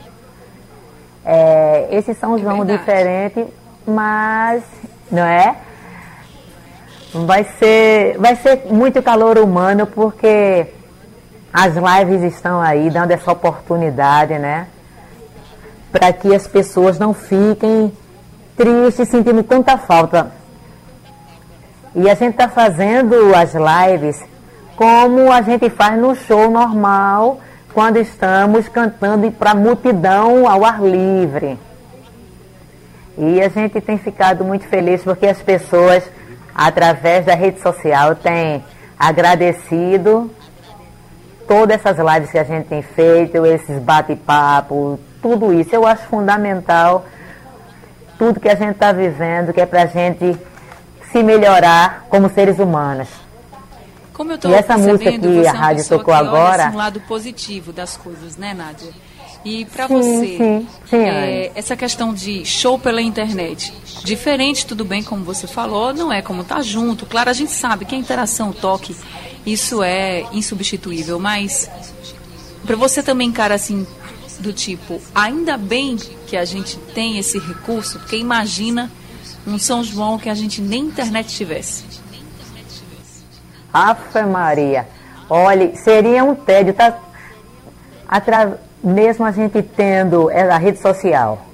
É, 1.26 1.88
esse 1.92 2.14
São 2.14 2.38
João 2.38 2.60
Verdade. 2.60 2.80
diferente, 2.80 3.48
mas 3.86 4.64
não 5.12 5.26
é? 5.26 5.56
Vai 7.14 7.44
ser, 7.58 8.18
vai 8.20 8.36
ser 8.36 8.68
muito 8.72 9.02
calor 9.02 9.38
humano 9.38 9.88
porque 9.88 10.68
as 11.52 11.74
lives 11.76 12.22
estão 12.34 12.62
aí 12.62 12.90
dando 12.90 13.12
essa 13.12 13.32
oportunidade, 13.32 14.38
né? 14.38 14.68
Para 15.92 16.14
que 16.14 16.34
as 16.34 16.48
pessoas 16.48 17.00
não 17.00 17.14
fiquem 17.14 17.92
tristes, 18.56 19.10
sentindo 19.10 19.42
tanta 19.42 19.78
falta. 19.78 20.32
E 21.96 22.08
a 22.08 22.14
gente 22.14 22.34
está 22.34 22.48
fazendo 22.48 23.34
as 23.36 23.54
lives 23.56 24.24
como 24.76 25.32
a 25.32 25.42
gente 25.42 25.70
faz 25.72 26.00
no 26.00 26.16
show 26.16 26.50
normal 26.52 27.40
quando 27.80 27.96
estamos 27.96 28.68
cantando 28.68 29.32
para 29.32 29.52
a 29.52 29.56
multidão 29.56 30.46
ao 30.46 30.66
ar 30.66 30.82
livre. 30.82 31.58
E 33.18 33.42
a 33.42 33.48
gente 33.48 33.80
tem 33.80 33.98
ficado 33.98 34.44
muito 34.44 34.68
feliz 34.68 35.02
porque 35.02 35.26
as 35.26 35.42
pessoas, 35.42 36.04
através 36.54 37.26
da 37.26 37.34
rede 37.36 37.62
social, 37.62 38.16
têm 38.16 38.62
agradecido 39.00 40.30
todas 41.48 41.78
essas 41.78 41.98
lives 41.98 42.30
que 42.30 42.38
a 42.38 42.44
gente 42.44 42.68
tem 42.68 42.82
feito, 42.82 43.46
esses 43.46 43.82
bate-papo, 43.82 45.00
tudo 45.22 45.54
isso. 45.54 45.74
Eu 45.74 45.88
acho 45.88 46.04
fundamental 46.08 47.06
tudo 48.18 48.42
que 48.42 48.50
a 48.50 48.56
gente 48.56 48.72
está 48.74 48.92
vivendo, 48.92 49.54
que 49.54 49.62
é 49.62 49.66
para 49.66 49.84
a 49.84 49.86
gente 49.86 50.38
se 51.14 51.24
melhorar 51.24 52.08
como 52.10 52.30
seres 52.30 52.60
humanos. 52.60 53.08
Como 54.20 54.34
eu 54.34 54.38
e 54.38 55.18
música 55.18 55.18
que 55.18 55.48
a 55.48 55.54
rádio 55.54 55.88
tocou 55.88 56.14
agora. 56.14 56.64
Olha, 56.64 56.74
um 56.74 56.76
lado 56.76 57.00
positivo 57.08 57.72
das 57.72 57.96
coisas, 57.96 58.36
né, 58.36 58.54
Nádia? 58.54 58.92
E 59.46 59.64
para 59.64 59.88
você, 59.88 60.36
sim, 60.36 60.68
sim, 60.90 60.98
é, 60.98 61.54
essa 61.56 61.78
questão 61.78 62.14
de 62.14 62.44
show 62.44 62.78
pela 62.78 63.02
internet, 63.02 63.74
diferente, 64.04 64.66
tudo 64.66 64.84
bem, 64.84 65.02
como 65.02 65.24
você 65.24 65.48
falou, 65.48 65.94
não 65.94 66.12
é 66.12 66.22
como 66.22 66.44
tá 66.44 66.62
junto. 66.62 67.06
Claro, 67.06 67.30
a 67.30 67.34
gente 67.34 67.54
sabe 67.54 67.86
que 67.86 67.96
a 67.96 67.98
interação, 67.98 68.50
o 68.50 68.54
toque, 68.54 68.94
isso 69.46 69.82
é 69.82 70.26
insubstituível, 70.34 71.18
mas 71.18 71.72
para 72.66 72.76
você 72.76 73.02
também, 73.02 73.32
cara, 73.32 73.56
assim, 73.56 73.88
do 74.42 74.52
tipo, 74.52 75.00
ainda 75.16 75.56
bem 75.56 75.96
que 76.28 76.36
a 76.36 76.44
gente 76.44 76.76
tem 76.94 77.18
esse 77.18 77.40
recurso, 77.40 78.00
porque 78.00 78.18
imagina 78.18 78.92
um 79.48 79.58
São 79.58 79.82
João 79.82 80.20
que 80.20 80.28
a 80.28 80.36
gente 80.36 80.62
nem 80.62 80.82
internet 80.82 81.34
tivesse. 81.34 81.99
Ave 83.74 84.24
Maria. 84.24 84.88
Olha, 85.30 85.76
seria 85.76 86.24
um 86.24 86.36
tédio, 86.36 86.74
tá? 86.74 86.98
Atra... 88.08 88.60
Mesmo 88.82 89.26
a 89.26 89.32
gente 89.32 89.62
tendo 89.62 90.30
a 90.30 90.58
rede 90.58 90.80
social. 90.80 91.46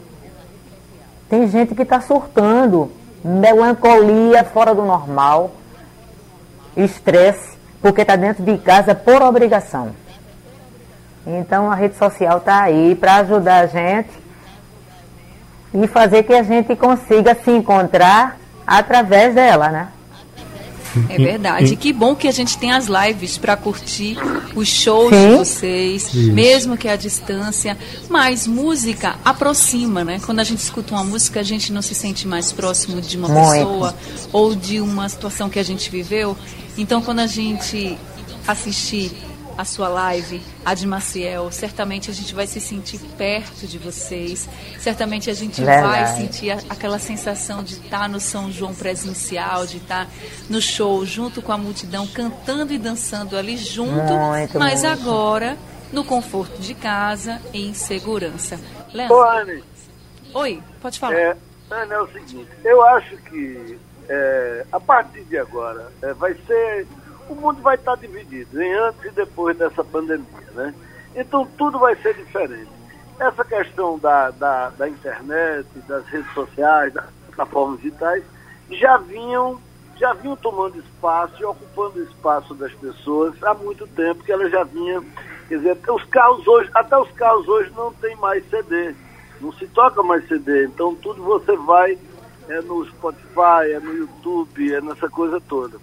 Tem 1.28 1.48
gente 1.48 1.74
que 1.74 1.82
está 1.82 2.00
surtando, 2.00 2.92
melancolia 3.24 4.44
fora 4.44 4.76
do 4.76 4.84
normal, 4.84 5.52
estresse, 6.78 7.58
porque 7.82 8.02
está 8.02 8.16
dentro 8.16 8.44
de 8.44 8.58
casa 8.60 8.94
por 8.94 9.24
obrigação. 9.24 9.90
Então 11.26 11.72
a 11.72 11.74
rede 11.74 11.98
social 11.98 12.38
está 12.38 12.62
aí 12.62 12.94
para 12.94 13.16
ajudar 13.16 13.62
a 13.62 13.66
gente 13.66 14.12
e 15.74 15.88
fazer 15.88 16.22
que 16.24 16.34
a 16.34 16.44
gente 16.44 16.76
consiga 16.76 17.34
se 17.34 17.50
encontrar 17.50 18.38
através 18.68 19.34
dela, 19.34 19.70
né? 19.70 19.88
É 21.10 21.18
verdade. 21.18 21.76
Que 21.76 21.92
bom 21.92 22.16
que 22.16 22.28
a 22.28 22.32
gente 22.32 22.58
tem 22.58 22.72
as 22.72 22.88
lives 22.88 23.38
para 23.38 23.56
curtir 23.56 24.18
os 24.56 24.68
shows 24.68 25.14
Sim. 25.14 25.30
de 25.30 25.36
vocês, 25.36 26.14
Isso. 26.14 26.34
mesmo 26.34 26.78
que 26.78 26.88
à 26.88 26.96
distância. 26.96 27.78
Mas 28.10 28.48
música 28.48 29.16
aproxima, 29.24 30.04
né? 30.04 30.20
Quando 30.26 30.40
a 30.40 30.44
gente 30.44 30.60
escuta 30.60 30.94
uma 30.94 31.04
música, 31.04 31.40
a 31.40 31.44
gente 31.44 31.72
não 31.72 31.82
se 31.82 31.96
sente 31.96 32.28
mais 32.28 32.52
próximo 32.52 33.02
de 33.02 33.18
uma 33.18 33.28
Muito. 33.28 33.52
pessoa 33.52 33.96
ou 34.32 34.56
de 34.56 34.80
uma 34.80 35.08
situação 35.10 35.50
que 35.50 35.60
a 35.60 35.64
gente 35.64 35.90
viveu. 35.90 36.38
Então, 36.78 37.02
quando 37.02 37.20
a 37.20 37.28
gente 37.28 37.98
assistir 38.48 39.12
a 39.58 39.66
sua 39.66 39.88
live, 39.88 40.42
a 40.64 40.74
de 40.74 40.86
Maciel. 40.86 41.52
Certamente 41.52 42.12
a 42.12 42.14
gente 42.14 42.34
vai 42.34 42.48
se 42.48 42.60
sentir 42.60 43.00
perto 43.18 43.68
de 43.68 43.78
vocês. 43.78 44.50
Certamente 44.80 45.30
a 45.30 45.34
gente 45.34 45.62
Verdade. 45.62 45.88
vai 45.88 46.16
sentir 46.18 46.52
a, 46.52 46.58
aquela 46.70 47.00
sensação 47.00 47.64
de 47.64 47.76
estar 47.76 48.10
no 48.10 48.20
São 48.20 48.52
João 48.52 48.74
presencial, 48.74 49.66
de 49.66 49.78
estar 49.78 50.08
no 50.50 50.62
show 50.62 51.06
junto 51.06 51.42
com 51.42 51.52
a 51.52 51.58
multidão, 51.58 52.08
cantando 52.08 52.74
e 52.74 52.78
dançando 52.78 53.38
ali 53.38 53.58
junto, 53.58 54.14
muito, 54.14 54.60
mas 54.60 54.84
muito. 54.84 55.00
agora 55.00 55.58
no 55.92 56.04
conforto 56.04 56.60
de 56.60 56.74
casa, 56.74 57.42
em 57.54 57.74
segurança. 57.74 58.60
Leandro. 58.94 59.16
Ô, 59.16 59.24
Anne. 59.24 59.64
Oi, 60.34 60.62
pode 60.82 61.00
falar. 61.00 61.16
É, 61.16 61.38
Anne, 61.72 61.94
é 61.94 62.02
o 62.02 62.08
seguinte, 62.08 62.50
eu 62.64 62.84
acho 62.84 63.16
que 63.18 63.80
é, 64.10 64.66
a 64.72 64.80
partir 64.80 65.24
de 65.24 65.38
agora 65.38 65.92
é, 66.02 66.14
vai 66.14 66.34
ser 66.46 66.86
o 67.30 67.36
mundo 67.36 67.62
vai 67.62 67.76
estar 67.76 67.96
dividido 67.96 68.62
em 68.62 68.74
antes 68.74 69.06
e 69.06 69.12
depois 69.12 69.58
dessa 69.58 69.84
pandemia, 69.84 70.26
né? 70.54 70.74
Então 71.16 71.48
tudo 71.58 71.80
vai 71.80 71.96
ser 71.98 72.14
diferente. 72.14 72.70
Essa 73.20 73.46
questão 73.46 73.98
da, 73.98 74.32
da, 74.32 74.70
da 74.70 74.90
internet, 74.90 75.68
das 75.88 76.06
redes 76.08 76.32
sociais, 76.34 76.94
das 76.94 77.06
plataformas 77.28 77.80
digitais, 77.80 78.24
já 78.72 78.98
vinham, 78.98 79.60
já 79.96 80.14
vinham 80.14 80.36
tomando 80.36 80.78
espaço 80.78 81.42
e 81.42 81.46
ocupando 81.46 82.00
o 82.00 82.04
espaço 82.04 82.54
das 82.56 82.74
pessoas 82.74 83.42
há 83.44 83.54
muito 83.54 83.88
tempo 83.88 84.24
que 84.24 84.32
elas 84.32 84.52
já 84.52 84.64
vinham, 84.64 85.04
quer 85.48 85.58
dizer, 85.58 85.78
os 85.90 86.04
carros 86.06 86.46
hoje, 86.46 86.70
até 86.74 86.98
os 86.98 87.10
carros 87.12 87.48
hoje 87.48 87.72
não 87.76 87.94
tem 87.94 88.16
mais 88.18 88.48
CD, 88.50 88.94
não 89.40 89.54
se 89.54 89.66
toca 89.68 90.04
mais 90.04 90.28
CD, 90.28 90.66
então 90.66 90.94
tudo 90.96 91.24
você 91.24 91.56
vai 91.56 91.98
é 92.48 92.62
no 92.62 92.86
Spotify, 92.86 93.72
é 93.74 93.80
no 93.80 93.94
YouTube, 93.94 94.74
é 94.74 94.82
nessa 94.82 95.10
coisa 95.10 95.42
toda. 95.42 95.80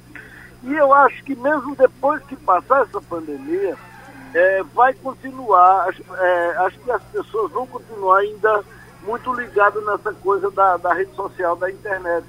E 0.63 0.75
eu 0.75 0.93
acho 0.95 1.23
que 1.25 1.35
mesmo 1.35 1.75
depois 1.75 2.23
que 2.25 2.37
passar 2.37 2.83
essa 2.83 3.01
pandemia, 3.01 3.77
é, 4.35 4.63
vai 4.75 4.95
continuar, 4.95 5.89
é, 6.19 6.57
acho, 6.59 6.79
que 6.79 6.91
as 6.91 7.03
pessoas 7.05 7.51
vão 7.53 7.67
continuar 7.67 8.19
ainda 8.19 8.65
muito 9.03 9.33
ligadas 9.35 9.85
nessa 9.85 10.13
coisa 10.15 10.51
da, 10.51 10.77
da 10.77 10.95
rede 10.95 11.15
social, 11.15 11.57
da 11.57 11.71
internet, 11.71 12.27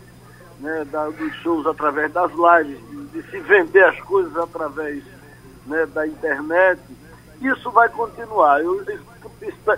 né, 0.60 0.86
da, 0.86 1.10
dos 1.10 1.34
shows 1.36 1.66
através 1.68 2.12
das 2.12 2.32
lives, 2.32 2.80
de, 2.90 3.06
de, 3.08 3.30
se 3.30 3.40
vender 3.42 3.86
as 3.86 4.00
coisas 4.02 4.36
através 4.36 5.04
né, 5.68 5.86
da 5.88 6.08
internet. 6.08 6.82
isso 7.40 7.70
vai 7.72 7.88
continuar. 7.90 8.62
Eu, 8.62 8.84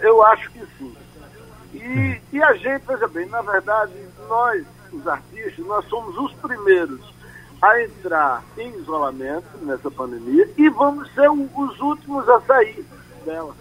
eu 0.02 0.24
acho 0.24 0.50
que 0.52 0.66
sim. 0.78 0.96
E, 1.74 2.22
e 2.32 2.42
a 2.42 2.54
gente, 2.54 2.86
veja 2.88 3.08
bem, 3.08 3.28
na 3.28 3.42
verdade, 3.42 3.94
nós, 4.30 4.66
os 4.94 5.06
artistas, 5.06 5.66
nós 5.66 5.86
somos 5.86 6.18
os 6.18 6.34
primeiros 6.36 7.15
a 7.72 7.84
entrar 7.84 8.44
em 8.58 8.70
isolamento 8.80 9.46
nessa 9.62 9.90
pandemia 9.90 10.48
e 10.58 10.70
vamos 10.70 11.12
ser 11.14 11.30
os 11.30 11.80
últimos 11.80 12.28
a 12.30 12.40
sair 12.42 12.86
dela. 13.26 13.56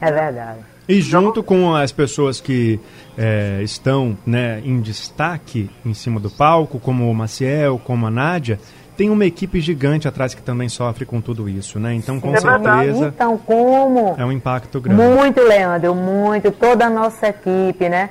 É 0.00 0.12
verdade. 0.12 0.60
E 0.88 1.00
junto 1.02 1.42
com 1.42 1.74
as 1.74 1.92
pessoas 1.92 2.40
que 2.40 2.80
é, 3.16 3.60
estão 3.62 4.16
né, 4.24 4.60
em 4.64 4.80
destaque 4.80 5.70
em 5.84 5.92
cima 5.92 6.18
do 6.18 6.30
palco, 6.30 6.80
como 6.80 7.10
o 7.10 7.14
Maciel, 7.14 7.78
como 7.78 8.06
a 8.06 8.10
Nádia, 8.10 8.58
tem 8.96 9.10
uma 9.10 9.24
equipe 9.26 9.60
gigante 9.60 10.08
atrás 10.08 10.34
que 10.34 10.42
também 10.42 10.68
sofre 10.68 11.04
com 11.04 11.20
tudo 11.20 11.48
isso, 11.48 11.78
né? 11.78 11.94
Então, 11.94 12.18
com 12.18 12.34
é 12.34 12.40
certeza. 12.40 13.12
Então, 13.14 13.38
como? 13.38 14.16
É 14.18 14.24
um 14.24 14.32
impacto 14.32 14.80
grande. 14.80 15.00
Muito, 15.00 15.40
Leandro, 15.40 15.94
muito. 15.94 16.50
Toda 16.50 16.86
a 16.86 16.90
nossa 16.90 17.28
equipe, 17.28 17.88
né? 17.88 18.10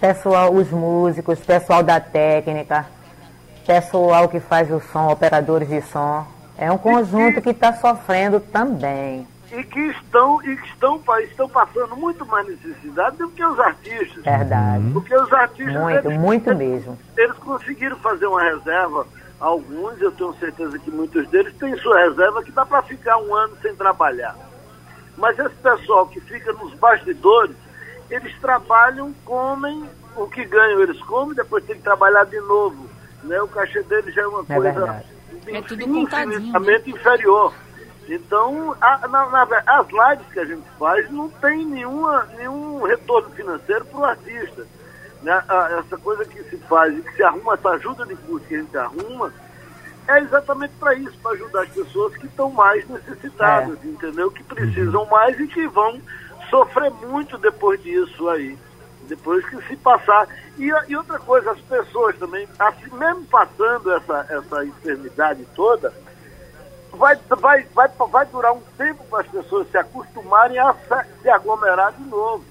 Pessoal, 0.00 0.54
os 0.54 0.70
músicos, 0.70 1.40
pessoal 1.40 1.82
da 1.82 1.98
técnica, 1.98 2.86
pessoal 3.66 4.28
que 4.28 4.40
faz 4.40 4.70
o 4.70 4.80
som, 4.80 5.08
operadores 5.10 5.68
de 5.68 5.82
som. 5.82 6.26
É 6.56 6.70
um 6.70 6.78
conjunto 6.78 7.42
que 7.42 7.50
está 7.50 7.72
sofrendo 7.74 8.40
também. 8.40 9.26
E 9.52 9.62
que 9.62 9.80
estão, 9.80 10.42
e 10.42 10.56
que 10.56 10.68
estão, 10.68 11.00
estão 11.22 11.48
passando 11.48 11.96
muito 11.96 12.24
mais 12.26 12.46
necessidade 12.46 13.16
do 13.16 13.28
que 13.30 13.44
os 13.44 13.58
artistas. 13.58 14.24
Verdade. 14.24 14.90
Porque 14.92 15.14
os 15.14 15.32
artistas. 15.32 15.82
Muito, 15.82 16.08
eles, 16.08 16.18
muito 16.18 16.54
mesmo. 16.54 16.98
Eles 17.16 17.36
conseguiram 17.38 17.96
fazer 17.98 18.26
uma 18.26 18.42
reserva 18.42 19.06
Alguns, 19.38 20.00
eu 20.00 20.10
tenho 20.12 20.34
certeza 20.34 20.78
que 20.78 20.90
muitos 20.90 21.28
deles 21.28 21.54
têm 21.56 21.76
sua 21.78 21.98
reserva 21.98 22.42
que 22.42 22.50
dá 22.50 22.64
para 22.64 22.82
ficar 22.82 23.18
um 23.18 23.34
ano 23.34 23.54
sem 23.60 23.74
trabalhar. 23.74 24.34
Mas 25.16 25.38
esse 25.38 25.54
pessoal 25.56 26.06
que 26.06 26.20
fica 26.20 26.52
nos 26.54 26.72
bastidores, 26.74 27.54
eles 28.10 28.34
trabalham, 28.40 29.12
comem, 29.24 29.84
o 30.16 30.26
que 30.26 30.44
ganham 30.44 30.80
eles 30.80 31.00
comem, 31.02 31.34
depois 31.34 31.64
tem 31.64 31.76
que 31.76 31.82
trabalhar 31.82 32.24
de 32.24 32.40
novo. 32.40 32.85
Né? 33.22 33.40
O 33.42 33.48
cachê 33.48 33.82
deles 33.82 34.14
já 34.14 34.22
é 34.22 34.26
uma 34.26 34.44
é 34.48 34.54
coisa 34.54 35.04
é 35.46 35.58
infinitamente 35.58 36.90
né? 36.90 36.96
inferior. 36.96 37.54
Então, 38.08 38.76
a, 38.80 39.08
na, 39.08 39.26
na, 39.26 39.42
as 39.66 39.86
lives 39.88 40.32
que 40.32 40.38
a 40.38 40.44
gente 40.44 40.66
faz 40.78 41.10
não 41.10 41.28
tem 41.28 41.64
nenhuma, 41.64 42.24
nenhum 42.36 42.82
retorno 42.84 43.30
financeiro 43.30 43.84
para 43.86 43.98
o 43.98 44.04
artista 44.04 44.66
né, 45.22 45.42
essa 45.78 45.96
coisa 45.98 46.24
que 46.24 46.42
se 46.44 46.56
faz, 46.68 46.94
que 47.04 47.16
se 47.16 47.22
arruma, 47.22 47.54
essa 47.54 47.70
ajuda 47.70 48.06
de 48.06 48.14
custo 48.14 48.46
que 48.46 48.54
a 48.54 48.58
gente 48.58 48.76
arruma, 48.76 49.32
é 50.06 50.20
exatamente 50.20 50.74
para 50.78 50.94
isso, 50.94 51.18
para 51.18 51.32
ajudar 51.32 51.62
as 51.62 51.68
pessoas 51.70 52.16
que 52.16 52.26
estão 52.26 52.50
mais 52.50 52.88
necessitadas, 52.88 53.76
é. 53.82 53.88
entendeu? 53.88 54.30
Que 54.30 54.44
precisam 54.44 55.04
mais 55.06 55.38
e 55.40 55.48
que 55.48 55.66
vão 55.66 56.00
sofrer 56.48 56.92
muito 56.92 57.36
depois 57.38 57.82
disso 57.82 58.28
aí. 58.28 58.56
Depois 59.08 59.44
que 59.48 59.60
se 59.68 59.76
passar. 59.76 60.28
E, 60.58 60.70
e 60.88 60.96
outra 60.96 61.18
coisa, 61.18 61.52
as 61.52 61.60
pessoas 61.60 62.16
também, 62.16 62.48
assim, 62.58 62.94
mesmo 62.96 63.24
passando 63.24 63.92
essa, 63.92 64.26
essa 64.28 64.64
enfermidade 64.64 65.46
toda, 65.54 65.92
vai, 66.92 67.16
vai, 67.28 67.66
vai, 67.74 67.88
vai 68.10 68.26
durar 68.26 68.52
um 68.52 68.60
tempo 68.76 69.04
para 69.10 69.20
as 69.20 69.28
pessoas 69.28 69.70
se 69.70 69.78
acostumarem 69.78 70.58
a 70.58 70.74
se 71.22 71.28
aglomerar 71.28 71.92
de 71.92 72.04
novo. 72.04 72.44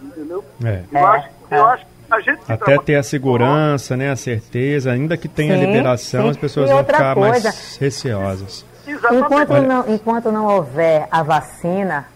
Entendeu? 0.00 0.44
É. 0.64 0.82
Eu, 0.92 1.06
acho, 1.06 1.28
eu 1.50 1.66
acho 1.66 1.84
que 1.86 2.52
até 2.52 2.78
ter 2.78 2.94
a 2.96 3.02
segurança, 3.02 3.96
né, 3.96 4.10
a 4.10 4.16
certeza, 4.16 4.90
ainda 4.90 5.16
que 5.16 5.28
tenha 5.28 5.54
sim, 5.54 5.66
liberação, 5.66 6.22
sim. 6.22 6.30
as 6.30 6.36
pessoas 6.36 6.70
vão 6.70 6.84
ficar 6.84 7.14
coisa, 7.14 7.50
mais 7.50 7.76
receosas. 7.76 8.64
Enquanto 9.12 9.62
não, 9.62 9.88
enquanto 9.88 10.32
não 10.32 10.46
houver 10.46 11.06
a 11.10 11.22
vacina, 11.22 12.06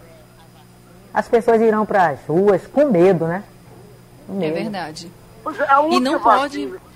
as 1.13 1.29
pessoas 1.29 1.61
irão 1.61 1.85
para 1.85 2.09
as 2.09 2.21
ruas 2.27 2.67
com 2.67 2.87
medo, 2.87 3.27
né? 3.27 3.45
É 4.41 4.51
verdade. 4.51 5.11
É, 5.47 5.95
e 5.95 6.01
não 6.01 6.19
vacina, 6.19 6.39
pode. 6.39 6.93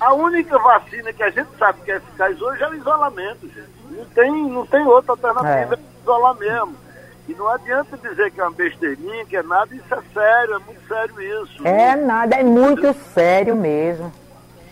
A 0.00 0.14
única 0.14 0.58
vacina 0.58 1.12
que 1.12 1.22
a 1.22 1.30
gente 1.30 1.48
sabe 1.58 1.80
que 1.84 1.92
é 1.92 1.96
eficaz 1.96 2.40
hoje 2.42 2.62
é 2.62 2.68
o 2.68 2.74
isolamento, 2.74 3.42
gente. 3.42 3.70
Não 3.90 4.04
tem, 4.06 4.32
não 4.50 4.66
tem 4.66 4.84
outra 4.84 5.12
alternativa, 5.12 5.74
é. 5.76 6.00
isolar 6.02 6.36
mesmo. 6.36 6.74
E 7.28 7.34
não 7.34 7.48
adianta 7.48 7.96
dizer 7.96 8.32
que 8.32 8.40
é 8.40 8.44
uma 8.44 8.52
besteirinha, 8.52 9.24
que 9.26 9.36
é 9.36 9.42
nada, 9.44 9.72
isso 9.72 9.94
é 9.94 10.02
sério, 10.12 10.54
é 10.54 10.58
muito 10.58 10.88
sério 10.88 11.44
isso. 11.44 11.66
É 11.66 11.94
nada, 11.94 12.34
é 12.34 12.42
muito 12.42 12.92
sério 13.14 13.54
mesmo. 13.54 14.12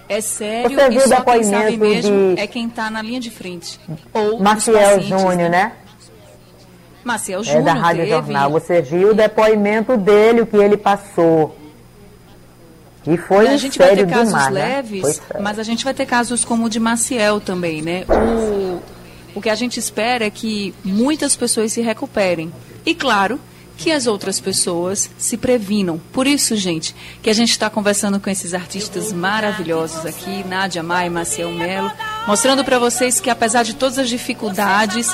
É 0.09 0.21
sério 0.21 0.77
Você 0.77 0.89
viu 0.89 0.99
e 0.99 1.09
só 1.09 1.21
quem 1.21 1.45
sabe 1.45 1.77
mesmo 1.77 2.35
de... 2.35 2.41
é 2.41 2.47
quem 2.49 2.67
está 2.67 2.91
na 2.91 3.01
linha 3.01 3.21
de 3.21 3.31
frente. 3.31 3.79
Ou 4.13 4.41
Maciel 4.41 5.01
Júnior, 5.01 5.49
né? 5.49 5.73
Maciel 7.05 7.45
Júnior. 7.45 7.63
É 7.63 7.65
da 7.65 7.75
Rádio 7.75 8.03
teve... 8.03 8.11
Jornal. 8.11 8.51
Você 8.51 8.83
viu 8.83 9.11
o 9.11 9.15
depoimento 9.15 9.97
dele, 9.97 10.41
o 10.41 10.47
que 10.47 10.57
ele 10.57 10.77
passou. 10.77 11.57
E 13.11 13.17
foi 13.19 13.49
a 13.49 13.57
gente 13.57 13.79
vai 13.79 13.97
ter 13.97 14.07
casos 14.07 14.29
demais, 14.29 14.55
né? 14.55 14.77
leves, 14.77 15.03
né? 15.03 15.41
mas 15.41 15.59
a 15.59 15.63
gente 15.63 15.85
vai 15.85 15.93
ter 15.93 16.07
casos 16.07 16.45
como 16.45 16.67
o 16.67 16.71
de 16.71 16.79
Maciel 16.79 17.41
também, 17.41 17.83
né? 17.83 18.05
O 18.09 18.81
o 19.35 19.41
que 19.41 19.49
a 19.49 19.55
gente 19.55 19.79
espera 19.79 20.27
é 20.27 20.31
que 20.31 20.75
muitas 20.85 21.37
pessoas 21.37 21.73
se 21.73 21.81
recuperem. 21.81 22.53
E 22.85 22.95
claro, 22.95 23.39
que 23.77 23.91
as 23.91 24.07
outras 24.07 24.39
pessoas 24.39 25.11
se 25.17 25.37
previnam. 25.39 25.99
Por 26.13 26.27
isso, 26.27 26.55
gente, 26.57 26.95
que 27.23 27.31
a 27.31 27.33
gente 27.33 27.51
está 27.51 27.71
conversando 27.71 28.21
com 28.21 28.29
esses 28.29 28.53
artistas 28.53 29.13
maravilhosos 29.13 30.05
aqui, 30.05 30.45
Nádia 30.47 30.83
Maia 30.83 31.07
e 31.07 31.11
Maciel 31.11 31.51
Melo, 31.51 31.91
mostrando 32.27 32.63
para 32.65 32.79
vocês 32.79 33.21
que 33.21 33.31
apesar 33.31 33.63
de 33.63 33.75
todas 33.75 33.99
as 33.99 34.09
dificuldades 34.09 35.11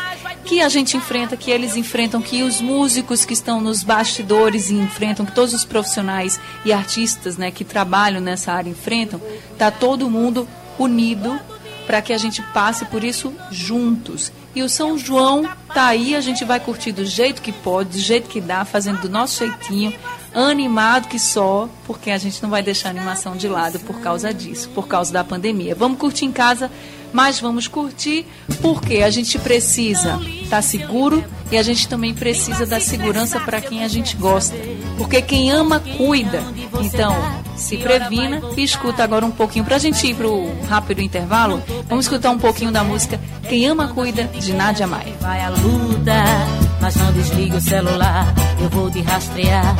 que 0.46 0.62
a 0.62 0.68
gente 0.68 0.96
enfrenta, 0.96 1.36
que 1.36 1.50
eles 1.50 1.76
enfrentam, 1.76 2.22
que 2.22 2.44
os 2.44 2.60
músicos 2.60 3.24
que 3.24 3.34
estão 3.34 3.60
nos 3.60 3.82
bastidores 3.82 4.70
enfrentam, 4.70 5.26
que 5.26 5.32
todos 5.32 5.52
os 5.52 5.64
profissionais 5.64 6.40
e 6.64 6.72
artistas 6.72 7.36
né, 7.36 7.50
que 7.50 7.64
trabalham 7.64 8.20
nessa 8.20 8.52
área 8.52 8.70
enfrentam, 8.70 9.20
está 9.52 9.72
todo 9.72 10.08
mundo 10.08 10.48
unido 10.78 11.38
para 11.84 12.00
que 12.00 12.12
a 12.12 12.18
gente 12.18 12.40
passe 12.54 12.84
por 12.84 13.02
isso 13.02 13.32
juntos. 13.50 14.32
E 14.54 14.62
o 14.62 14.68
São 14.68 14.96
João 14.96 15.48
tá 15.74 15.86
aí, 15.86 16.14
a 16.14 16.20
gente 16.20 16.44
vai 16.44 16.60
curtir 16.60 16.92
do 16.92 17.04
jeito 17.04 17.42
que 17.42 17.52
pode, 17.52 17.90
do 17.90 17.98
jeito 17.98 18.28
que 18.28 18.40
dá, 18.40 18.64
fazendo 18.64 19.02
do 19.02 19.08
nosso 19.08 19.44
jeitinho, 19.44 19.92
animado 20.32 21.08
que 21.08 21.18
só, 21.18 21.68
porque 21.86 22.10
a 22.10 22.18
gente 22.18 22.42
não 22.42 22.50
vai 22.50 22.62
deixar 22.62 22.88
a 22.88 22.92
animação 22.92 23.36
de 23.36 23.48
lado 23.48 23.78
por 23.80 24.00
causa 24.00 24.32
disso, 24.32 24.68
por 24.74 24.86
causa 24.86 25.12
da 25.12 25.24
pandemia. 25.24 25.74
Vamos 25.74 25.98
curtir 25.98 26.24
em 26.24 26.32
casa, 26.32 26.70
mas 27.12 27.40
vamos 27.40 27.68
curtir 27.68 28.26
porque 28.60 29.02
a 29.02 29.10
gente 29.10 29.38
precisa 29.38 30.20
estar 30.42 30.56
tá 30.56 30.62
seguro 30.62 31.24
e 31.50 31.56
a 31.56 31.62
gente 31.62 31.88
também 31.88 32.12
precisa 32.12 32.66
da 32.66 32.80
segurança 32.80 33.38
para 33.40 33.60
quem 33.60 33.84
a 33.84 33.88
gente 33.88 34.16
gosta. 34.16 34.56
Porque 34.96 35.22
quem 35.22 35.50
ama, 35.50 35.80
cuida. 35.80 36.42
Então, 36.80 37.14
se 37.54 37.76
previna 37.76 38.40
e 38.56 38.62
escuta 38.62 39.04
agora 39.04 39.24
um 39.24 39.30
pouquinho. 39.30 39.64
Para 39.64 39.76
a 39.76 39.78
gente 39.78 40.06
ir 40.06 40.14
para 40.14 40.26
o 40.26 40.60
rápido 40.66 41.00
intervalo, 41.00 41.62
vamos 41.88 42.06
escutar 42.06 42.30
um 42.30 42.38
pouquinho 42.38 42.72
da 42.72 42.82
música 42.82 43.20
Quem 43.48 43.66
Ama, 43.66 43.88
Cuida, 43.88 44.24
de 44.24 44.52
Nádia 44.52 44.86
Maia. 44.86 45.14
Vai 45.20 45.40
a 45.40 45.50
luta, 45.50 46.24
mas 46.80 46.96
não 46.96 47.12
desliga 47.12 47.56
o 47.56 47.60
celular. 47.60 48.34
Eu 48.60 48.68
vou 48.68 48.90
te 48.90 49.00
rastrear, 49.00 49.76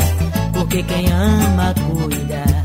porque 0.52 0.82
quem 0.82 1.06
ama, 1.12 1.74
cuida. 1.74 2.55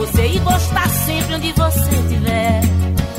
Você 0.00 0.28
e 0.28 0.38
vou 0.38 0.56
estar 0.56 0.88
sempre 0.88 1.34
onde 1.34 1.52
você 1.52 1.94
estiver. 1.94 2.60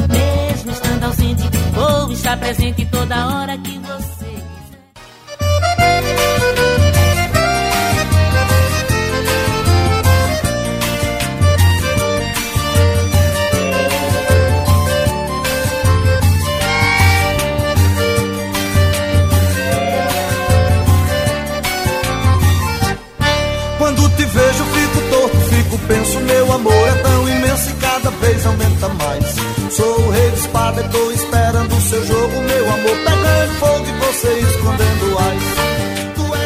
Mesmo 0.10 0.72
estando 0.72 1.04
ausente, 1.04 1.44
vou 1.74 2.12
estar 2.12 2.38
presente 2.38 2.86
toda 2.86 3.28
hora 3.28 3.58
que 3.60 3.81
amor 26.54 26.88
é 26.88 26.94
tão 27.02 27.30
imenso 27.30 27.70
e 27.70 27.74
cada 27.74 28.10
vez 28.12 28.46
aumenta 28.46 28.90
mais. 28.90 29.36
Sou 29.72 30.00
o 30.00 30.10
rei 30.10 30.30
de 30.32 30.38
espada 30.38 30.82
e 30.82 30.90
tô 30.90 31.12
esperando 31.12 31.76
o 31.76 31.82
seu 31.82 32.06
jogo, 32.06 32.34
meu 32.42 32.66
amor, 32.74 32.98
pegando 33.06 33.52
fogo 33.60 33.86
e 33.86 34.06
você 34.06 34.40
escondendo 34.40 35.18
ais. 35.20 35.72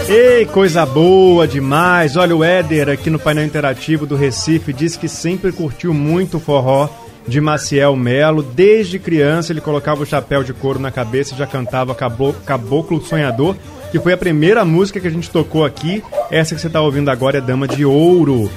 Ei, 0.08 0.46
coisa 0.46 0.86
boa 0.86 1.48
demais! 1.48 2.16
Olha, 2.16 2.36
o 2.36 2.44
Éder 2.44 2.90
aqui 2.90 3.10
no 3.10 3.18
painel 3.18 3.44
interativo 3.44 4.06
do 4.06 4.16
Recife 4.16 4.72
diz 4.72 4.96
que 4.96 5.08
sempre 5.08 5.52
curtiu 5.52 5.96
muito 5.96 6.38
o 6.38 6.40
forró 6.40 6.88
de 7.28 7.42
Maciel 7.42 7.96
Melo. 7.96 8.44
Desde 8.44 9.00
criança 9.00 9.52
ele 9.52 9.62
colocava 9.62 10.04
o 10.04 10.06
chapéu 10.06 10.44
de 10.44 10.54
couro 10.54 10.78
na 10.78 10.92
cabeça 10.92 11.34
e 11.34 11.38
já 11.38 11.48
cantava 11.48 11.96
Caboclo 11.96 13.02
Sonhador, 13.02 13.56
que 13.92 14.00
foi 14.00 14.14
a 14.14 14.18
primeira 14.18 14.64
música 14.64 15.00
que 15.00 15.08
a 15.08 15.12
gente 15.12 15.30
tocou 15.32 15.66
aqui. 15.66 16.04
Essa 16.30 16.54
que 16.54 16.62
você 16.62 16.68
está 16.68 16.82
ouvindo 16.82 17.10
agora 17.10 17.40
é 17.40 17.42
Dama 17.42 17.68
de 17.68 17.84
Ouro. 17.84 18.52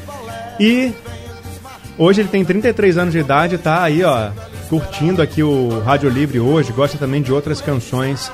E 0.61 0.93
hoje 1.99 2.21
ele 2.23 2.29
tem 2.29 2.45
33 2.45 2.99
anos 2.99 3.13
de 3.13 3.19
idade, 3.19 3.59
tá 3.59 3.83
aí, 3.83 4.03
ó, 4.05 4.31
curtindo 4.69 5.21
aqui 5.23 5.43
o 5.43 5.81
Rádio 5.85 6.09
Livre 6.11 6.39
hoje, 6.41 6.73
gosta 6.73 6.97
também 6.99 7.21
de 7.23 7.33
outras 7.33 7.61
canções 7.61 8.31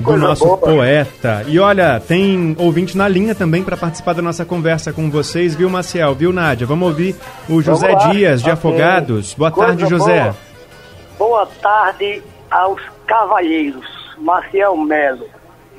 do 0.00 0.16
nosso 0.16 0.44
boa. 0.44 0.58
poeta. 0.58 1.44
E 1.46 1.58
olha, 1.58 2.00
tem 2.00 2.56
ouvinte 2.58 2.96
na 2.96 3.06
linha 3.06 3.34
também 3.34 3.62
para 3.62 3.76
participar 3.76 4.14
da 4.14 4.22
nossa 4.22 4.44
conversa 4.44 4.92
com 4.92 5.08
vocês, 5.10 5.54
viu, 5.54 5.70
Maciel? 5.70 6.14
Viu, 6.14 6.32
Nádia? 6.32 6.66
Vamos 6.66 6.88
ouvir 6.88 7.14
o 7.48 7.62
José. 7.62 7.94
Dias, 8.10 8.40
de 8.42 8.50
Ok. 8.50 8.54
Afogados. 8.54 9.34
Boa 9.34 9.50
Coisa 9.50 9.76
tarde, 9.76 9.88
José. 9.88 10.20
boa. 10.22 10.36
Boa 11.18 11.46
tarde 11.62 12.22
aos 12.50 12.80
cavalheiros 13.06 13.86
Maciel 14.18 14.76
Melo 14.76 15.26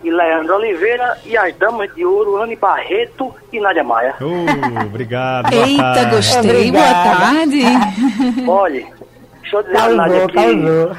e 0.04 0.10
Leandro 0.12 0.56
Oliveira 0.56 1.18
e 1.26 1.36
as 1.38 1.56
damas 1.56 1.94
de 1.96 2.06
ouro 2.06 2.42
Anne 2.42 2.56
Barreto 2.56 3.34
e 3.52 3.60
Nádia 3.60 3.84
Maia. 3.84 4.16
Oh, 4.22 4.86
obrigado. 4.86 5.50
boa 5.50 5.68
Eita, 5.68 5.84
tarde. 5.84 6.16
gostei. 6.16 6.72
Boa 6.72 6.84
Obrigada. 6.84 7.20
tarde. 7.20 7.62
Olha, 8.48 8.86
deixa 9.42 9.58
eu 9.58 9.64
dizer 9.64 9.78
a 9.78 9.90
Nádia 9.90 10.28
Causou, 10.28 10.28
que... 10.28 10.36
causou. 10.36 10.92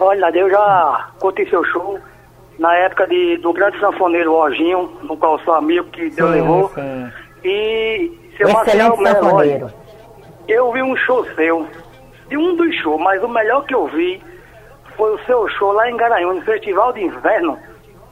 Olha, 0.08 0.20
Nádia, 0.20 0.40
eu 0.40 0.50
já 0.50 1.08
curti 1.18 1.48
seu 1.50 1.64
show 1.64 1.98
na 2.58 2.74
época 2.76 3.06
de, 3.06 3.36
do 3.38 3.52
grande 3.52 3.78
sanfoneiro 3.80 4.32
Orginho, 4.32 4.90
no 5.02 5.16
qual 5.16 5.38
sou 5.40 5.54
amigo 5.54 5.84
que 5.90 6.10
Deus 6.10 6.30
Sim, 6.30 6.34
levou. 6.36 6.70
sim. 6.74 7.10
E 7.42 8.12
seu 8.36 8.52
Marcelo 8.52 8.96
Melo, 8.98 9.16
olha, 9.16 9.20
sanfoneiro. 9.60 9.72
Eu 10.46 10.72
vi 10.72 10.82
um 10.82 10.96
show 10.96 11.24
seu, 11.34 11.66
de 12.28 12.36
um 12.36 12.56
dos 12.56 12.74
shows, 12.76 13.00
mas 13.00 13.22
o 13.22 13.28
melhor 13.28 13.64
que 13.64 13.74
eu 13.74 13.86
vi 13.86 14.22
foi 14.96 15.14
o 15.14 15.18
seu 15.24 15.48
show 15.48 15.72
lá 15.72 15.90
em 15.90 15.96
Garanhuns, 15.96 16.36
no 16.36 16.42
Festival 16.42 16.92
de 16.92 17.02
Inverno, 17.02 17.58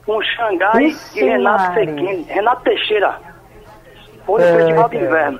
com 0.09 0.23
Xangai 0.23 0.95
e 1.15 1.23
Renato 1.23 1.79
Renato 2.27 2.63
Teixeira. 2.63 3.19
Foi 4.25 4.41
no 4.41 4.47
É, 4.47 4.55
Festival 4.57 4.89
de. 4.89 4.97
Inverno. 4.97 5.39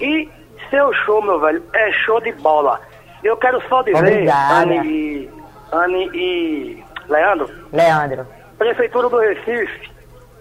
E 0.00 0.30
seu 0.70 0.92
show, 0.94 1.20
meu 1.20 1.38
velho, 1.38 1.62
é 1.74 1.92
show 1.92 2.18
de 2.22 2.32
bola. 2.32 2.80
Eu 3.22 3.36
quero 3.36 3.60
só 3.68 3.82
dizer, 3.82 3.98
Obrigada. 3.98 4.54
Anne 4.62 4.80
e, 4.86 5.30
Anne 5.72 6.10
e 6.14 6.84
Leandro, 7.06 7.50
Leandro. 7.70 8.26
Prefeitura 8.56 9.10
do 9.10 9.18
Recife 9.18 9.90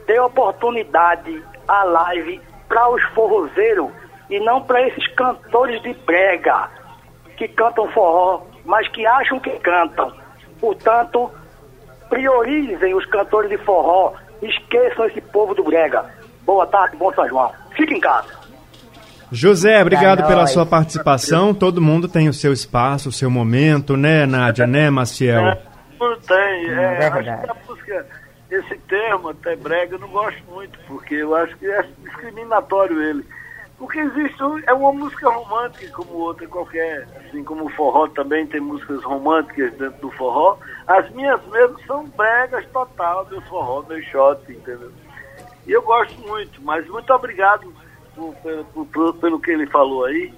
dê 0.06 0.18
oportunidade 0.18 1.44
à 1.68 1.84
live 1.84 2.40
para 2.70 2.88
os 2.90 3.04
forrozeiros 3.14 3.92
e 4.30 4.40
não 4.40 4.62
para 4.62 4.88
esses 4.88 5.06
cantores 5.16 5.82
de 5.82 5.94
brega 6.06 6.70
que 7.36 7.50
cantam 7.50 7.90
forró, 7.92 8.44
mas 8.64 8.88
que 8.90 9.06
acham 9.06 9.40
que 9.42 9.52
cantam. 9.60 10.14
Portanto, 10.62 11.30
priorizem 12.10 12.94
os 12.96 13.06
cantores 13.06 13.50
de 13.50 13.58
forró, 13.60 14.14
esqueçam 14.42 15.06
esse 15.06 15.22
povo 15.22 15.54
do 15.54 15.64
brega. 15.64 16.06
Boa 16.46 16.66
tarde, 16.66 16.96
bom 16.98 17.12
São 17.14 17.28
João. 17.28 17.52
Fique 17.76 17.94
em 17.94 18.00
casa. 18.00 18.30
José, 19.32 19.82
obrigado 19.82 20.26
pela 20.26 20.48
sua 20.48 20.66
participação. 20.66 21.54
Todo 21.54 21.82
mundo 21.82 22.08
tem 22.08 22.30
o 22.30 22.34
seu 22.34 22.54
espaço, 22.54 23.10
o 23.10 23.12
seu 23.12 23.30
momento, 23.30 23.98
né, 23.98 24.26
Nádia, 24.26 24.66
né, 24.66 24.90
Maciel? 24.90 25.58
Não 26.00 26.18
tem. 26.22 26.70
É 26.70 26.72
É, 26.72 26.98
acho 27.08 27.14
verdade. 27.16 27.52
música, 27.68 28.06
esse 28.50 28.78
termo, 28.88 29.30
até 29.30 29.56
brega, 29.58 29.96
eu 29.96 30.00
não 30.00 30.08
gosto 30.08 30.42
muito, 30.50 30.80
porque 30.88 31.16
eu 31.16 31.36
acho 31.36 31.58
que 31.58 31.66
é 31.70 31.84
discriminatório 32.06 33.02
ele. 33.02 33.26
Porque 33.78 34.00
existe, 34.00 34.42
um- 34.42 34.60
é 34.66 34.74
uma 34.74 34.92
música 34.94 35.30
romântica 35.30 35.88
como 35.94 36.14
outra 36.14 36.48
qualquer, 36.48 37.06
assim 37.28 37.44
como 37.44 37.66
o 37.66 37.70
forró 37.70 38.08
também 38.08 38.48
tem 38.48 38.60
músicas 38.62 39.04
românticas 39.04 39.72
dentro 39.74 40.00
do 40.02 40.12
forró. 40.12 40.58
As 40.88 41.10
minhas 41.12 41.46
mesmo 41.48 41.80
são 41.86 42.06
bregas 42.06 42.66
total, 42.68 43.26
meu 43.30 43.42
forró, 43.42 43.84
meu 43.88 44.02
shot, 44.04 44.40
entendeu? 44.52 44.92
E 45.66 45.72
eu 45.72 45.82
gosto 45.82 46.18
muito, 46.22 46.62
mas 46.62 46.88
muito 46.88 47.12
obrigado 47.14 47.74
por- 48.16 48.34
por- 48.74 48.86
por- 48.88 49.14
pelo 49.16 49.40
que 49.40 49.52
ele 49.52 49.68
falou 49.68 50.06
aí. 50.06 50.34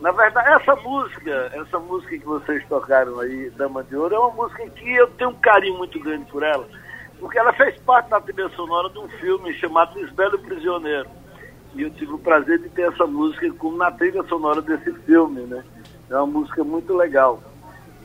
Na 0.00 0.10
verdade, 0.10 0.48
essa 0.48 0.74
música, 0.74 1.50
essa 1.54 1.78
música 1.78 2.18
que 2.18 2.24
vocês 2.26 2.66
tocaram 2.66 3.20
aí, 3.20 3.48
Dama 3.50 3.84
de 3.84 3.94
Ouro, 3.96 4.12
é 4.14 4.18
uma 4.18 4.32
música 4.32 4.68
que 4.70 4.92
eu 4.92 5.06
tenho 5.12 5.30
um 5.30 5.34
carinho 5.34 5.78
muito 5.78 6.00
grande 6.00 6.24
por 6.28 6.42
ela, 6.42 6.66
porque 7.20 7.38
ela 7.38 7.52
fez 7.52 7.78
parte 7.82 8.10
da 8.10 8.20
trilha 8.20 8.48
sonora 8.50 8.90
de 8.90 8.98
um 8.98 9.08
filme 9.08 9.54
chamado 9.54 9.96
Lisbelo 9.96 10.36
Prisioneiro. 10.40 11.08
E 11.74 11.82
eu 11.82 11.90
tive 11.90 12.12
o 12.12 12.18
prazer 12.18 12.58
de 12.58 12.68
ter 12.70 12.92
essa 12.92 13.06
música 13.06 13.48
como 13.54 13.76
na 13.76 13.92
trilha 13.92 14.24
sonora 14.24 14.60
desse 14.60 14.92
filme, 15.04 15.42
né? 15.42 15.62
É 16.10 16.16
uma 16.16 16.26
música 16.26 16.64
muito 16.64 16.92
legal. 16.96 17.40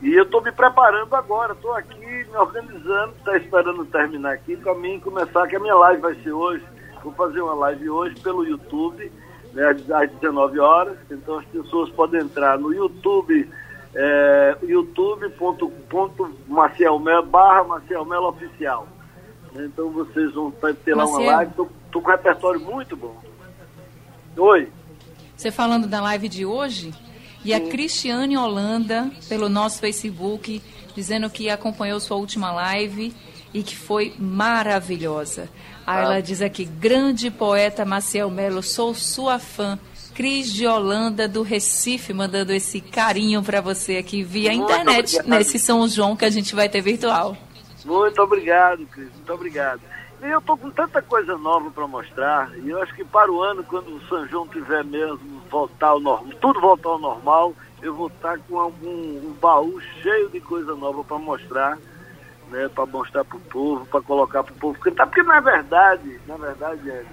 E 0.02 0.14
eu 0.14 0.22
estou 0.22 0.40
me 0.40 0.52
preparando 0.52 1.16
agora, 1.16 1.52
estou 1.52 1.74
aqui 1.74 1.98
me 1.98 2.36
organizando, 2.36 3.14
está 3.18 3.36
esperando 3.36 3.84
terminar 3.86 4.34
aqui 4.34 4.56
para 4.56 4.72
mim 4.74 5.00
começar, 5.00 5.48
que 5.48 5.56
a 5.56 5.60
minha 5.60 5.74
live 5.74 6.00
vai 6.00 6.14
ser 6.22 6.30
hoje. 6.32 6.62
Vou 7.02 7.12
fazer 7.12 7.40
uma 7.40 7.54
live 7.54 7.90
hoje 7.90 8.14
pelo 8.20 8.46
YouTube, 8.46 9.10
né, 9.52 9.70
às 9.70 9.90
às 9.90 10.08
19 10.12 10.60
horas. 10.60 10.96
Então 11.10 11.38
as 11.38 11.44
pessoas 11.46 11.90
podem 11.90 12.20
entrar 12.20 12.56
no 12.58 12.72
YouTube, 12.72 13.50
é, 13.94 14.56
youtube.macielmelo 14.62 17.26
barra 17.26 17.64
Maciel 17.64 18.04
Melo 18.04 18.28
Oficial. 18.28 18.86
Então 19.54 19.90
vocês 19.90 20.32
vão 20.32 20.52
ter 20.84 20.94
lá 20.94 21.06
uma 21.06 21.18
live, 21.18 21.50
estou 21.50 21.68
com 21.90 22.08
um 22.08 22.12
repertório 22.12 22.60
muito 22.60 22.96
bom. 22.96 23.20
Oi. 24.36 24.68
Você 25.36 25.50
falando 25.50 25.88
da 25.88 26.00
live 26.00 26.28
de 26.28 26.46
hoje, 26.46 26.94
e 27.44 27.54
a 27.54 27.60
Cristiane 27.60 28.36
Holanda, 28.36 29.10
pelo 29.28 29.48
nosso 29.48 29.78
Facebook, 29.80 30.62
dizendo 30.94 31.30
que 31.30 31.48
acompanhou 31.48 32.00
sua 32.00 32.16
última 32.16 32.50
live 32.52 33.14
e 33.54 33.62
que 33.62 33.76
foi 33.76 34.14
maravilhosa. 34.18 35.48
Aí 35.86 36.04
ela 36.04 36.20
diz 36.20 36.42
aqui, 36.42 36.64
grande 36.64 37.30
poeta 37.30 37.84
Maciel 37.84 38.30
Melo, 38.30 38.62
sou 38.62 38.94
sua 38.94 39.38
fã. 39.38 39.78
Cris 40.14 40.52
de 40.52 40.66
Holanda 40.66 41.28
do 41.28 41.42
Recife 41.42 42.12
mandando 42.12 42.52
esse 42.52 42.80
carinho 42.80 43.40
para 43.40 43.60
você 43.60 43.98
aqui 43.98 44.24
via 44.24 44.50
Muito 44.52 44.64
internet 44.64 45.16
obrigado. 45.16 45.38
nesse 45.38 45.60
São 45.60 45.86
João 45.86 46.16
que 46.16 46.24
a 46.24 46.30
gente 46.30 46.56
vai 46.56 46.68
ter 46.68 46.80
virtual. 46.80 47.36
Muito 47.84 48.20
obrigado, 48.20 48.84
Cris. 48.86 49.08
Muito 49.14 49.32
obrigado. 49.32 49.80
E 50.20 50.26
eu 50.26 50.40
tô 50.40 50.56
com 50.56 50.70
tanta 50.70 51.00
coisa 51.00 51.38
nova 51.38 51.70
para 51.70 51.86
mostrar. 51.86 52.50
E 52.58 52.70
eu 52.70 52.82
acho 52.82 52.92
que 52.94 53.04
para 53.04 53.30
o 53.30 53.40
ano, 53.40 53.62
quando 53.62 53.88
o 53.94 54.00
São 54.08 54.26
João 54.26 54.48
tiver 54.48 54.84
mesmo 54.84 55.40
voltar 55.48 55.88
ao 55.88 56.00
normal, 56.00 56.34
tudo 56.40 56.60
voltar 56.60 56.88
ao 56.88 56.98
normal, 56.98 57.54
eu 57.80 57.94
vou 57.94 58.08
estar 58.08 58.38
com 58.40 58.58
algum 58.58 58.88
um 58.88 59.36
baú 59.40 59.80
cheio 60.02 60.28
de 60.30 60.40
coisa 60.40 60.74
nova 60.74 61.04
para 61.04 61.18
mostrar, 61.18 61.78
né? 62.50 62.68
Para 62.68 62.86
mostrar 62.86 63.24
pro 63.24 63.38
povo, 63.38 63.86
para 63.86 64.00
colocar 64.00 64.42
pro 64.42 64.54
povo 64.54 64.78
cantar. 64.80 65.06
Porque 65.06 65.22
na 65.22 65.38
verdade, 65.38 66.20
na 66.26 66.36
verdade, 66.36 66.90
é, 66.90 67.04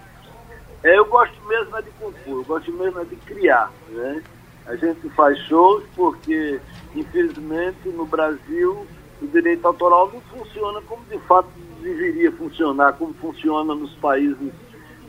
é, 0.83 0.97
eu 0.97 1.05
gosto 1.05 1.35
mesmo 1.47 1.77
é 1.77 1.81
de 1.83 1.91
compor, 1.91 2.39
eu 2.39 2.43
gosto 2.43 2.73
mesmo 2.73 2.99
é 2.99 3.05
de 3.05 3.15
criar, 3.17 3.71
né? 3.89 4.23
A 4.65 4.75
gente 4.75 5.07
faz 5.11 5.37
shows 5.45 5.83
porque, 5.95 6.59
infelizmente, 6.95 7.87
no 7.89 8.07
Brasil 8.07 8.87
o 9.21 9.27
direito 9.27 9.65
autoral 9.65 10.11
não 10.11 10.21
funciona 10.21 10.81
como 10.81 11.03
de 11.05 11.17
fato 11.19 11.47
deveria 11.81 12.31
funcionar, 12.31 12.93
como 12.93 13.13
funciona 13.13 13.75
nos 13.75 13.93
países 13.93 14.51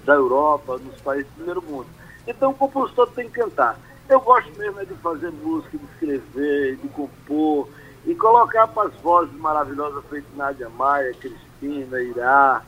da 0.05 0.15
Europa, 0.15 0.79
nos 0.79 1.01
países 1.01 1.27
do 1.33 1.35
primeiro 1.37 1.63
mundo. 1.63 1.87
Então 2.27 2.51
o 2.51 2.55
compositor 2.55 3.09
tem 3.11 3.29
que 3.29 3.41
cantar. 3.41 3.79
Eu 4.09 4.21
gosto 4.21 4.57
mesmo 4.57 4.81
é 4.81 4.85
de 4.85 4.95
fazer 4.95 5.31
música, 5.33 5.77
de 5.77 5.85
escrever, 5.85 6.77
de 6.77 6.89
compor 6.89 7.69
e 8.05 8.15
colocar 8.15 8.69
para 8.69 8.89
as 8.89 8.95
vozes 9.01 9.35
maravilhosas 9.35 10.05
feitas 10.09 10.31
Nádia 10.37 10.69
Maia, 10.69 11.13
Cristina, 11.15 12.01
Irá, 12.01 12.63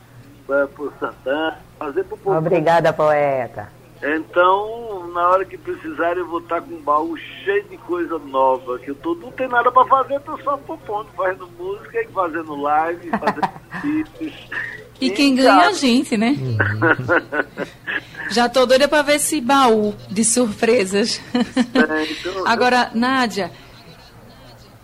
para 0.45 0.65
o 0.65 0.91
Santana, 0.99 1.59
fazer 1.77 2.03
para 2.03 2.15
o 2.15 2.17
povo 2.17 2.37
Obrigada, 2.37 2.91
poeta. 2.91 3.78
Então, 4.01 5.09
na 5.13 5.27
hora 5.29 5.45
que 5.45 5.57
precisar, 5.57 6.17
eu 6.17 6.25
vou 6.25 6.39
estar 6.39 6.61
com 6.61 6.73
um 6.73 6.81
baú 6.81 7.17
cheio 7.17 7.63
de 7.65 7.77
coisa 7.77 8.17
nova. 8.17 8.79
Que 8.79 8.91
eu 8.91 8.95
tô, 8.95 9.13
não 9.15 9.31
tem 9.31 9.47
nada 9.47 9.69
para 9.71 9.85
fazer, 9.87 10.19
tô 10.21 10.37
só 10.41 10.57
compondo, 10.57 11.09
fazendo 11.17 11.49
música, 11.57 12.01
e 12.01 12.07
fazendo 12.07 12.55
live, 12.55 13.09
fazendo 13.19 13.49
vídeos. 13.83 14.33
E 15.01 15.09
quem 15.11 15.35
ganha 15.35 15.63
é 15.63 15.67
a 15.67 15.71
gente, 15.73 16.15
né? 16.17 16.35
Já 18.31 18.47
tô 18.47 18.65
doida 18.65 18.87
para 18.87 19.01
ver 19.01 19.15
esse 19.15 19.41
baú 19.41 19.93
de 20.09 20.23
surpresas. 20.23 21.21
É, 21.33 22.03
então, 22.11 22.43
Agora, 22.47 22.91
Nádia, 22.93 23.51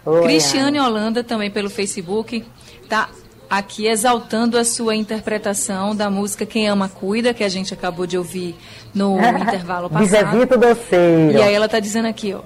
Oi, 0.05 0.23
Cristiane 0.23 0.79
Holanda 0.79 1.23
também 1.23 1.51
pelo 1.51 1.69
Facebook 1.69 2.43
tá 2.89 3.09
aqui 3.49 3.87
exaltando 3.87 4.57
a 4.57 4.63
sua 4.63 4.95
interpretação 4.95 5.95
da 5.95 6.09
música 6.09 6.45
Quem 6.45 6.67
Ama 6.67 6.89
Cuida, 6.89 7.33
que 7.33 7.43
a 7.43 7.49
gente 7.49 7.73
acabou 7.73 8.05
de 8.05 8.17
ouvir 8.17 8.55
no 8.93 9.17
intervalo 9.41 9.89
passado. 9.89 10.25
Bisevito 10.31 10.57
doceiro. 10.57 11.37
E 11.37 11.41
aí 11.41 11.53
ela 11.53 11.67
tá 11.67 11.79
dizendo 11.79 12.07
aqui, 12.07 12.33
ó. 12.33 12.41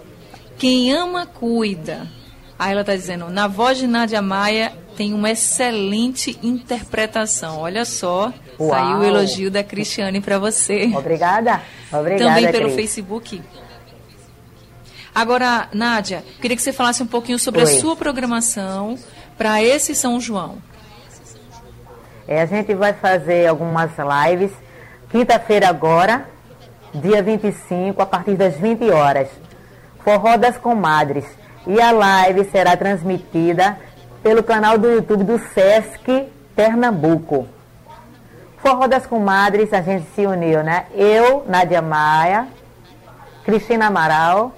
Quem 0.58 0.94
ama, 0.94 1.26
cuida. 1.26 2.06
Aí 2.58 2.74
ela 2.74 2.84
tá 2.84 2.94
dizendo, 2.94 3.30
na 3.30 3.48
voz 3.48 3.78
de 3.78 3.88
Nádia 3.88 4.22
Maia 4.22 4.74
tem 4.98 5.14
uma 5.14 5.32
excelente 5.32 6.38
interpretação. 6.44 7.60
Olha 7.60 7.86
só, 7.86 8.34
Uau. 8.60 8.70
saiu 8.70 8.98
o 8.98 9.04
elogio 9.06 9.50
da 9.50 9.64
Cristiane 9.64 10.20
para 10.20 10.38
você. 10.38 10.92
Obrigada. 10.94 11.62
Obrigada, 11.90 12.26
Também 12.26 12.52
pelo 12.52 12.66
Cris. 12.66 12.76
Facebook. 12.76 13.42
Agora, 15.16 15.70
Nádia, 15.74 16.24
queria 16.42 16.58
que 16.58 16.62
você 16.62 16.74
falasse 16.74 17.02
um 17.02 17.08
pouquinho 17.08 17.40
sobre 17.40 17.64
Oi. 17.64 17.78
a 17.78 17.80
sua 17.80 17.96
programação 17.96 18.98
para 19.38 19.64
esse 19.64 19.96
São 19.96 20.20
João. 20.20 20.58
É, 22.32 22.44
a 22.44 22.46
gente 22.46 22.76
vai 22.76 22.94
fazer 22.94 23.48
algumas 23.48 23.89
lives. 23.98 24.52
Quinta-feira 25.10 25.68
agora, 25.68 26.28
dia 26.94 27.24
25, 27.24 28.00
a 28.00 28.06
partir 28.06 28.36
das 28.36 28.56
20 28.56 28.88
horas. 28.92 29.30
Forró 30.04 30.38
das 30.38 30.56
Comadres. 30.56 31.26
E 31.65 31.82
a 31.82 31.89
live 31.89 32.46
será 32.52 32.78
transmitida 32.78 33.80
pelo 34.22 34.44
canal 34.44 34.78
do 34.78 34.88
YouTube 34.92 35.24
do 35.24 35.39
Sesc 35.39 36.30
Pernambuco. 36.56 37.48
Forró 38.58 38.86
das 38.86 39.08
Comadres, 39.08 39.74
a 39.74 39.82
gente 39.82 40.06
se 40.13 40.28
uniu, 40.28 40.63
né? 40.63 40.86
Eu, 40.94 41.44
Nádia 41.48 41.82
Maia, 41.82 42.48
Cristina 43.44 43.88
Amaral 43.88 44.54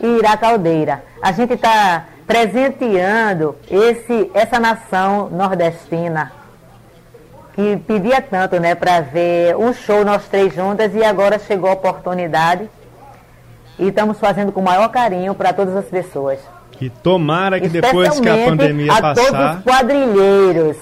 e 0.00 0.06
Ira 0.18 0.36
Caldeira. 0.36 1.04
A 1.22 1.30
gente 1.30 1.54
está 1.54 2.06
presenteando 2.26 3.54
esse, 3.70 4.32
essa 4.34 4.58
nação 4.58 5.30
nordestina 5.30 6.42
que 7.54 7.76
pedia 7.86 8.20
tanto, 8.20 8.58
né, 8.58 8.74
para 8.74 9.00
ver 9.00 9.56
um 9.56 9.72
show 9.72 10.04
nós 10.04 10.26
três 10.28 10.54
juntas 10.54 10.94
e 10.94 11.04
agora 11.04 11.38
chegou 11.38 11.70
a 11.70 11.74
oportunidade 11.74 12.68
e 13.78 13.88
estamos 13.88 14.18
fazendo 14.18 14.50
com 14.52 14.60
o 14.60 14.64
maior 14.64 14.88
carinho 14.88 15.34
para 15.34 15.52
todas 15.52 15.76
as 15.76 15.86
pessoas. 15.86 16.38
E 16.80 16.90
tomara 16.90 17.60
que 17.60 17.68
depois 17.68 18.18
que 18.18 18.28
a 18.28 18.44
pandemia 18.44 18.92
a 18.92 19.00
passar... 19.00 19.24
todos 19.24 19.58
os 19.58 19.64
quadrilheiros, 19.64 20.76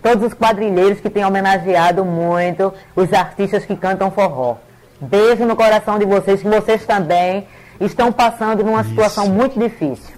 todos 0.00 0.26
os 0.28 0.34
quadrilheiros 0.34 1.00
que 1.00 1.10
têm 1.10 1.24
homenageado 1.24 2.04
muito 2.04 2.72
os 2.94 3.12
artistas 3.12 3.64
que 3.64 3.74
cantam 3.74 4.10
forró. 4.10 4.56
Beijo 5.00 5.44
no 5.44 5.56
coração 5.56 5.98
de 5.98 6.04
vocês, 6.04 6.40
que 6.40 6.48
vocês 6.48 6.86
também 6.86 7.46
estão 7.80 8.12
passando 8.12 8.62
numa 8.62 8.80
Isso. 8.80 8.90
situação 8.90 9.28
muito 9.28 9.58
difícil. 9.58 10.14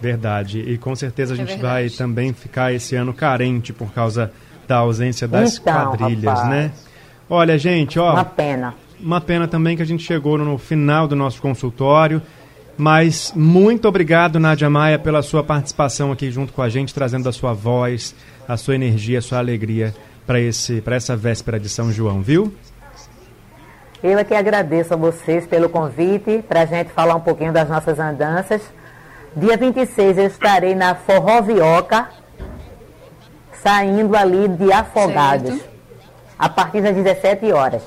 Verdade. 0.00 0.60
E 0.60 0.78
com 0.78 0.96
certeza 0.96 1.34
a 1.34 1.36
é 1.36 1.38
gente 1.38 1.54
é 1.54 1.58
vai 1.58 1.90
também 1.90 2.32
ficar 2.32 2.72
esse 2.72 2.96
ano 2.96 3.12
carente 3.12 3.72
por 3.72 3.92
causa 3.92 4.32
da 4.66 4.78
ausência 4.78 5.26
das 5.26 5.58
então, 5.58 5.74
quadrilhas, 5.74 6.24
rapaz, 6.24 6.48
né? 6.48 6.72
Olha, 7.28 7.58
gente, 7.58 7.98
ó. 7.98 8.12
Uma 8.12 8.24
pena. 8.24 8.74
Uma 9.00 9.20
pena 9.20 9.48
também 9.48 9.76
que 9.76 9.82
a 9.82 9.86
gente 9.86 10.02
chegou 10.02 10.38
no 10.38 10.56
final 10.58 11.06
do 11.06 11.16
nosso 11.16 11.40
consultório. 11.40 12.22
Mas 12.76 13.32
muito 13.36 13.86
obrigado, 13.86 14.40
Nádia 14.40 14.68
Maia, 14.68 14.98
pela 14.98 15.22
sua 15.22 15.44
participação 15.44 16.10
aqui 16.10 16.30
junto 16.30 16.52
com 16.52 16.60
a 16.60 16.68
gente, 16.68 16.92
trazendo 16.92 17.28
a 17.28 17.32
sua 17.32 17.52
voz, 17.52 18.14
a 18.48 18.56
sua 18.56 18.74
energia, 18.74 19.20
a 19.20 19.22
sua 19.22 19.38
alegria 19.38 19.94
para 20.26 20.40
essa 20.96 21.16
véspera 21.16 21.60
de 21.60 21.68
São 21.68 21.92
João, 21.92 22.20
viu? 22.20 22.52
Eu 24.02 24.18
é 24.18 24.24
que 24.24 24.34
agradeço 24.34 24.92
a 24.92 24.96
vocês 24.96 25.46
pelo 25.46 25.68
convite 25.68 26.44
para 26.46 26.62
a 26.62 26.66
gente 26.66 26.90
falar 26.90 27.14
um 27.14 27.20
pouquinho 27.20 27.52
das 27.52 27.68
nossas 27.68 27.98
andanças. 27.98 28.60
Dia 29.34 29.56
26 29.56 30.18
eu 30.18 30.26
estarei 30.26 30.74
na 30.74 30.94
Forrovioca, 30.94 32.08
saindo 33.64 34.14
ali 34.14 34.46
de 34.46 34.70
Afogados, 34.70 35.54
certo. 35.54 35.70
a 36.38 36.48
partir 36.48 36.82
das 36.82 36.94
17 36.94 37.50
horas. 37.50 37.82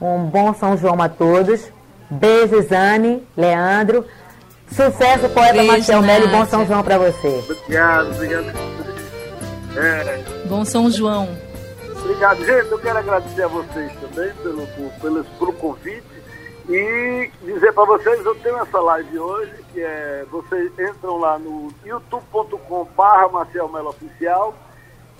Um 0.00 0.24
bom 0.24 0.52
São 0.52 0.76
João 0.76 1.00
a 1.00 1.08
todos. 1.08 1.70
Beijos, 2.10 2.70
Anne, 2.72 3.26
Leandro. 3.36 4.04
Sucesso, 4.70 5.28
poeta 5.30 5.62
Marcel 5.62 6.02
Melo 6.02 6.28
bom 6.28 6.44
São 6.44 6.66
João 6.66 6.82
para 6.82 6.98
você. 6.98 7.42
Obrigado, 7.48 8.10
obrigado. 8.10 8.46
É. 9.76 10.46
Bom 10.46 10.64
São 10.64 10.90
João. 10.90 11.28
Obrigado, 12.00 12.44
gente. 12.44 12.70
Eu 12.70 12.78
quero 12.78 12.98
agradecer 12.98 13.42
a 13.42 13.48
vocês 13.48 13.92
também 14.00 14.32
pelo, 14.42 14.66
pelo, 15.00 15.24
pelo 15.24 15.52
convite 15.54 16.18
e 16.68 17.30
dizer 17.42 17.72
para 17.72 17.84
vocês, 17.86 18.24
eu 18.26 18.34
tenho 18.36 18.58
essa 18.58 18.78
live 18.78 19.18
hoje, 19.18 19.52
que 19.72 19.80
é, 19.80 20.26
vocês 20.30 20.70
entram 20.78 21.16
lá 21.16 21.38
no 21.38 21.72
youtube.com 21.82 22.86
barra 22.94 23.28
Marcel 23.28 23.68
Melo 23.68 23.88
Oficial, 23.88 24.54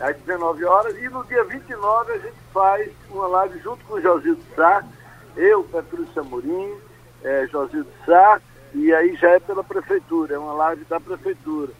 às 0.00 0.16
19 0.16 0.64
horas, 0.64 0.96
e 0.98 1.08
no 1.08 1.24
dia 1.24 1.44
29 1.44 2.12
a 2.12 2.18
gente 2.18 2.36
faz 2.52 2.90
uma 3.10 3.26
live 3.26 3.58
junto 3.60 3.84
com 3.84 3.94
o 3.94 4.00
Josildo 4.00 4.42
Sá, 4.54 4.84
eu, 5.36 5.62
Petrúcio 5.64 6.20
Amorim, 6.20 6.74
é, 7.22 7.46
Josildo 7.50 7.90
Sá, 8.06 8.40
e 8.74 8.92
aí 8.92 9.16
já 9.16 9.30
é 9.30 9.40
pela 9.40 9.64
prefeitura, 9.64 10.34
é 10.34 10.38
uma 10.38 10.52
live 10.52 10.84
da 10.84 11.00
prefeitura. 11.00 11.72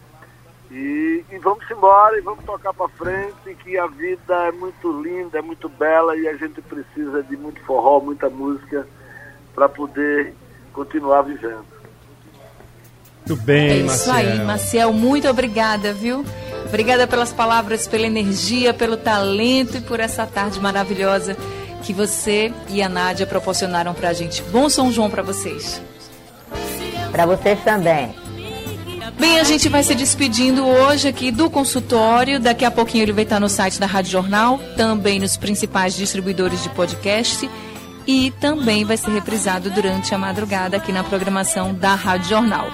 E, 0.71 1.25
e 1.31 1.37
vamos 1.39 1.69
embora 1.71 2.17
e 2.17 2.21
vamos 2.21 2.43
tocar 2.45 2.73
para 2.73 2.87
frente, 2.89 3.55
que 3.63 3.77
a 3.77 3.87
vida 3.87 4.35
é 4.47 4.51
muito 4.51 5.01
linda, 5.01 5.39
é 5.39 5.41
muito 5.41 5.67
bela 5.67 6.15
e 6.15 6.27
a 6.27 6.35
gente 6.35 6.61
precisa 6.61 7.23
de 7.23 7.35
muito 7.35 7.59
forró, 7.61 7.99
muita 7.99 8.29
música 8.29 8.87
para 9.55 9.67
poder 9.67 10.33
continuar 10.71 11.23
vivendo. 11.23 11.65
Muito 13.27 13.43
bem, 13.43 13.69
é 13.69 13.75
isso 13.77 14.09
Maciel. 14.09 14.15
aí, 14.15 14.39
Maciel, 14.45 14.93
muito 14.93 15.27
obrigada, 15.27 15.91
viu? 15.93 16.23
Obrigada 16.69 17.07
pelas 17.07 17.33
palavras, 17.33 17.87
pela 17.87 18.05
energia, 18.05 18.73
pelo 18.73 18.95
talento 18.95 19.77
e 19.77 19.81
por 19.81 19.99
essa 19.99 20.25
tarde 20.25 20.59
maravilhosa 20.59 21.35
que 21.83 21.91
você 21.91 22.53
e 22.69 22.81
a 22.81 22.87
Nádia 22.87 23.25
proporcionaram 23.25 23.93
para 23.93 24.09
a 24.09 24.13
gente. 24.13 24.43
Bom 24.43 24.69
São 24.69 24.91
João 24.91 25.09
para 25.09 25.23
vocês. 25.23 25.81
Para 27.11 27.25
vocês 27.25 27.59
também. 27.63 28.13
Bem, 29.19 29.39
a 29.39 29.43
gente 29.43 29.67
vai 29.67 29.81
se 29.81 29.95
despedindo 29.95 30.65
hoje 30.65 31.07
aqui 31.07 31.31
do 31.31 31.49
consultório. 31.49 32.39
Daqui 32.39 32.63
a 32.63 32.71
pouquinho 32.71 33.03
ele 33.03 33.13
vai 33.13 33.23
estar 33.23 33.39
no 33.39 33.49
site 33.49 33.79
da 33.79 33.87
Rádio 33.87 34.11
Jornal, 34.11 34.59
também 34.77 35.19
nos 35.19 35.35
principais 35.35 35.95
distribuidores 35.95 36.61
de 36.61 36.69
podcast 36.69 37.49
e 38.05 38.31
também 38.39 38.85
vai 38.85 38.95
ser 38.95 39.11
reprisado 39.11 39.69
durante 39.69 40.13
a 40.13 40.17
madrugada 40.17 40.77
aqui 40.77 40.91
na 40.91 41.03
programação 41.03 41.73
da 41.73 41.95
Rádio 41.95 42.29
Jornal. 42.29 42.67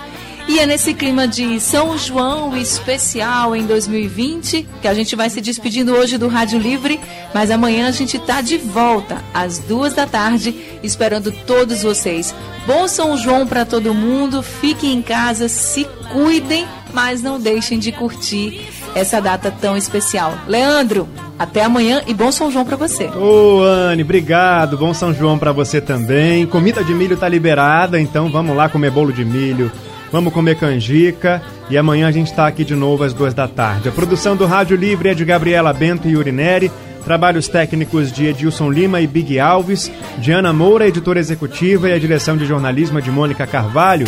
E 0.48 0.60
é 0.60 0.66
nesse 0.68 0.94
clima 0.94 1.28
de 1.28 1.60
São 1.60 1.98
João 1.98 2.56
especial 2.56 3.56
em 3.56 3.66
2020 3.66 4.68
que 4.80 4.88
a 4.88 4.94
gente 4.94 5.16
vai 5.16 5.28
se 5.28 5.42
despedindo 5.42 5.94
hoje 5.94 6.20
do 6.20 6.28
Rádio 6.28 6.60
Livre, 6.60 7.00
mas 7.34 7.50
amanhã 7.50 7.88
a 7.88 7.92
gente 7.92 8.18
está 8.18 8.42
de 8.42 8.56
volta 8.56 9.24
às 9.34 9.58
duas 9.58 9.96
da 9.96 10.06
tarde, 10.06 10.56
esperando 10.84 11.32
todos 11.32 11.82
vocês. 11.82 12.34
Bom 12.68 12.88
São 12.88 13.18
João 13.18 13.48
para 13.48 13.66
todo 13.66 13.94
mundo, 13.94 14.44
fiquem 14.44 14.94
em 14.94 15.02
casa, 15.02 15.50
se 15.50 15.88
cuidem, 16.14 16.68
mas 16.94 17.24
não 17.24 17.40
deixem 17.40 17.80
de 17.80 17.92
curtir 17.92 18.68
essa 18.94 19.20
data 19.20 19.50
tão 19.50 19.76
especial. 19.76 20.38
Leandro, 20.48 21.10
até 21.40 21.64
amanhã 21.64 22.04
e 22.06 22.14
bom 22.14 22.32
São 22.32 22.52
João 22.52 22.66
para 22.66 22.78
você. 22.78 23.06
Ô, 23.08 23.64
Anne, 23.64 24.04
obrigado. 24.04 24.78
Bom 24.78 24.94
São 24.94 25.12
João 25.12 25.40
para 25.40 25.52
você 25.52 25.82
também. 25.82 26.46
Comida 26.46 26.84
de 26.84 26.94
milho 26.94 27.18
tá 27.18 27.28
liberada, 27.28 28.00
então 28.00 28.30
vamos 28.30 28.56
lá 28.56 28.70
comer 28.70 28.92
bolo 28.92 29.12
de 29.12 29.26
milho 29.26 29.72
Vamos 30.12 30.34
comer 30.34 30.56
canjica 30.56 31.42
e 31.70 31.78
amanhã 31.78 32.08
a 32.08 32.12
gente 32.12 32.28
está 32.28 32.48
aqui 32.48 32.64
de 32.64 32.76
novo 32.76 33.04
às 33.04 33.14
duas 33.14 33.34
da 33.34 33.46
tarde. 33.48 33.90
A 33.90 33.92
produção 33.92 34.36
do 34.36 34.46
Rádio 34.46 34.78
Livre 34.78 35.10
é 35.10 35.14
de 35.14 35.26
Gabriela 35.26 35.74
Bento 35.74 36.08
e 36.08 36.16
Urineri. 36.16 36.72
Trabalhos 37.04 37.48
técnicos 37.48 38.12
de 38.12 38.26
Edilson 38.26 38.72
Lima 38.72 39.00
e 39.00 39.06
Big 39.06 39.40
Alves, 39.40 39.92
Diana 40.18 40.52
Moura, 40.52 40.88
editora 40.88 41.20
executiva, 41.20 41.88
e 41.88 41.94
a 41.94 42.00
direção 42.00 42.36
de 42.36 42.48
jornalismo 42.48 42.98
é 42.98 43.02
de 43.02 43.12
Mônica 43.12 43.46
Carvalho. 43.46 44.08